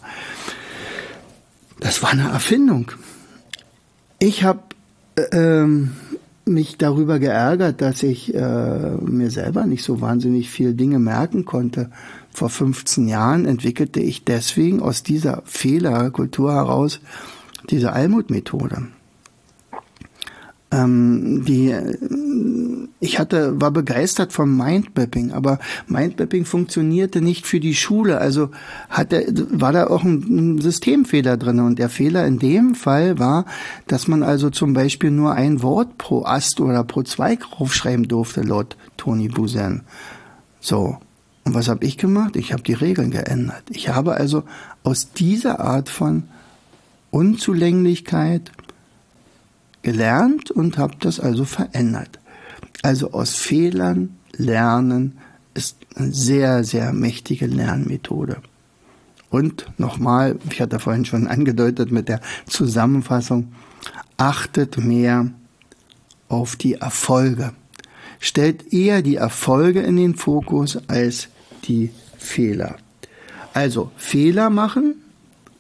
Das 1.79 2.01
war 2.01 2.11
eine 2.11 2.29
Erfindung. 2.29 2.91
Ich 4.19 4.43
habe 4.43 4.61
äh, 5.15 5.23
ähm, 5.31 5.91
mich 6.45 6.77
darüber 6.77 7.19
geärgert, 7.19 7.81
dass 7.81 8.03
ich 8.03 8.33
äh, 8.33 8.91
mir 9.01 9.29
selber 9.29 9.65
nicht 9.65 9.83
so 9.83 10.01
wahnsinnig 10.01 10.49
viel 10.49 10.73
Dinge 10.73 10.99
merken 10.99 11.45
konnte. 11.45 11.91
Vor 12.31 12.49
15 12.49 13.07
Jahren 13.07 13.45
entwickelte 13.45 13.99
ich 13.99 14.23
deswegen 14.23 14.81
aus 14.81 15.03
dieser 15.03 15.41
Fehlerkultur 15.45 16.53
heraus 16.53 16.99
diese 17.69 17.91
Almut-Methode. 17.93 18.87
Ähm, 20.69 21.45
die, 21.45 21.73
ich 22.99 23.19
hatte, 23.19 23.61
war 23.61 23.71
begeistert 23.71 24.33
vom 24.33 24.57
Mindmapping, 24.57 25.31
aber 25.31 25.59
Mindmapping 25.87 26.45
funktionierte 26.45 27.21
nicht 27.21 27.47
für 27.47 27.59
die 27.59 27.75
Schule. 27.75 28.17
Also 28.19 28.49
hatte, 28.89 29.25
war 29.51 29.71
da 29.71 29.87
auch 29.87 30.03
ein, 30.03 30.59
Systemfehler 30.59 31.37
drin. 31.37 31.59
Und 31.59 31.79
der 31.79 31.89
Fehler 31.89 32.25
in 32.25 32.39
dem 32.39 32.75
Fall 32.75 33.17
war, 33.17 33.45
dass 33.87 34.07
man 34.07 34.23
also 34.23 34.49
zum 34.49 34.73
Beispiel 34.73 35.11
nur 35.11 35.33
ein 35.33 35.61
Wort 35.61 35.97
pro 35.97 36.25
Ast 36.25 36.59
oder 36.59 36.83
pro 36.83 37.03
Zweig 37.03 37.45
aufschreiben 37.57 38.07
durfte, 38.07 38.41
laut 38.41 38.75
Tony 38.97 39.29
Buzan. 39.29 39.83
So. 40.59 40.97
Und 41.45 41.53
was 41.53 41.69
habe 41.69 41.85
ich 41.85 41.97
gemacht? 41.97 42.35
Ich 42.35 42.51
habe 42.51 42.61
die 42.61 42.73
Regeln 42.73 43.09
geändert. 43.09 43.63
Ich 43.69 43.87
habe 43.87 44.15
also 44.15 44.43
aus 44.83 45.13
dieser 45.13 45.61
Art 45.61 45.87
von 45.87 46.23
Unzulänglichkeit 47.09 48.51
gelernt 49.87 50.51
und 50.51 50.77
habe 50.77 50.95
das 50.99 51.17
also 51.17 51.45
verändert. 51.45 52.19
Also 52.81 53.11
aus 53.13 53.35
Fehlern 53.35 54.17
lernen 54.33 55.17
ist 55.53 55.77
eine 55.95 56.11
sehr, 56.11 56.65
sehr 56.65 56.91
mächtige 56.91 57.45
Lernmethode. 57.45 58.41
Und 59.29 59.65
nochmal, 59.77 60.39
ich 60.51 60.59
hatte 60.59 60.79
vorhin 60.79 61.05
schon 61.05 61.25
angedeutet 61.27 61.89
mit 61.89 62.09
der 62.09 62.19
Zusammenfassung, 62.47 63.53
achtet 64.17 64.77
mehr 64.77 65.31
auf 66.27 66.57
die 66.57 66.73
Erfolge. 66.73 67.53
Stellt 68.19 68.73
eher 68.73 69.01
die 69.01 69.15
Erfolge 69.15 69.79
in 69.79 69.95
den 69.95 70.15
Fokus 70.15 70.77
als 70.89 71.29
die 71.63 71.91
Fehler. 72.17 72.75
Also 73.53 73.91
Fehler 73.95 74.49
machen, 74.49 74.95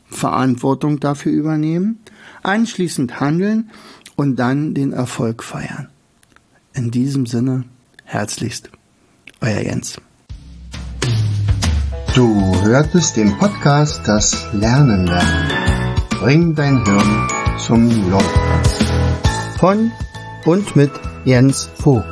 Verantwortung 0.09 0.99
dafür 0.99 1.31
übernehmen, 1.31 1.99
anschließend 2.43 3.21
handeln 3.21 3.69
und 4.17 4.35
dann 4.35 4.73
den 4.73 4.91
Erfolg 4.91 5.43
feiern. 5.43 5.87
In 6.73 6.91
diesem 6.91 7.25
Sinne, 7.25 7.63
herzlichst, 8.03 8.69
euer 9.39 9.61
Jens. 9.61 10.01
Du 12.13 12.61
hörtest 12.63 13.15
den 13.15 13.37
Podcast 13.37 14.01
Das 14.05 14.51
Lernen 14.51 15.05
lernen. 15.05 15.51
Bring 16.19 16.55
dein 16.55 16.83
Hirn 16.83 17.27
zum 17.59 17.89
Laufen. 18.09 18.41
Von 19.59 19.91
und 20.45 20.75
mit 20.75 20.91
Jens 21.23 21.69
Vogt, 21.75 22.05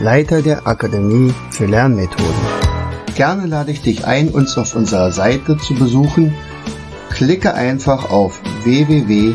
Leiter 0.00 0.40
der 0.42 0.66
Akademie 0.66 1.34
für 1.50 1.66
Lernmethoden. 1.66 2.58
Gerne 3.16 3.46
lade 3.46 3.72
ich 3.72 3.82
dich 3.82 4.06
ein, 4.06 4.30
uns 4.30 4.56
auf 4.56 4.74
unserer 4.74 5.12
Seite 5.12 5.58
zu 5.58 5.74
besuchen. 5.74 6.34
Klicke 7.10 7.52
einfach 7.52 8.10
auf 8.10 8.40
www 8.64 9.34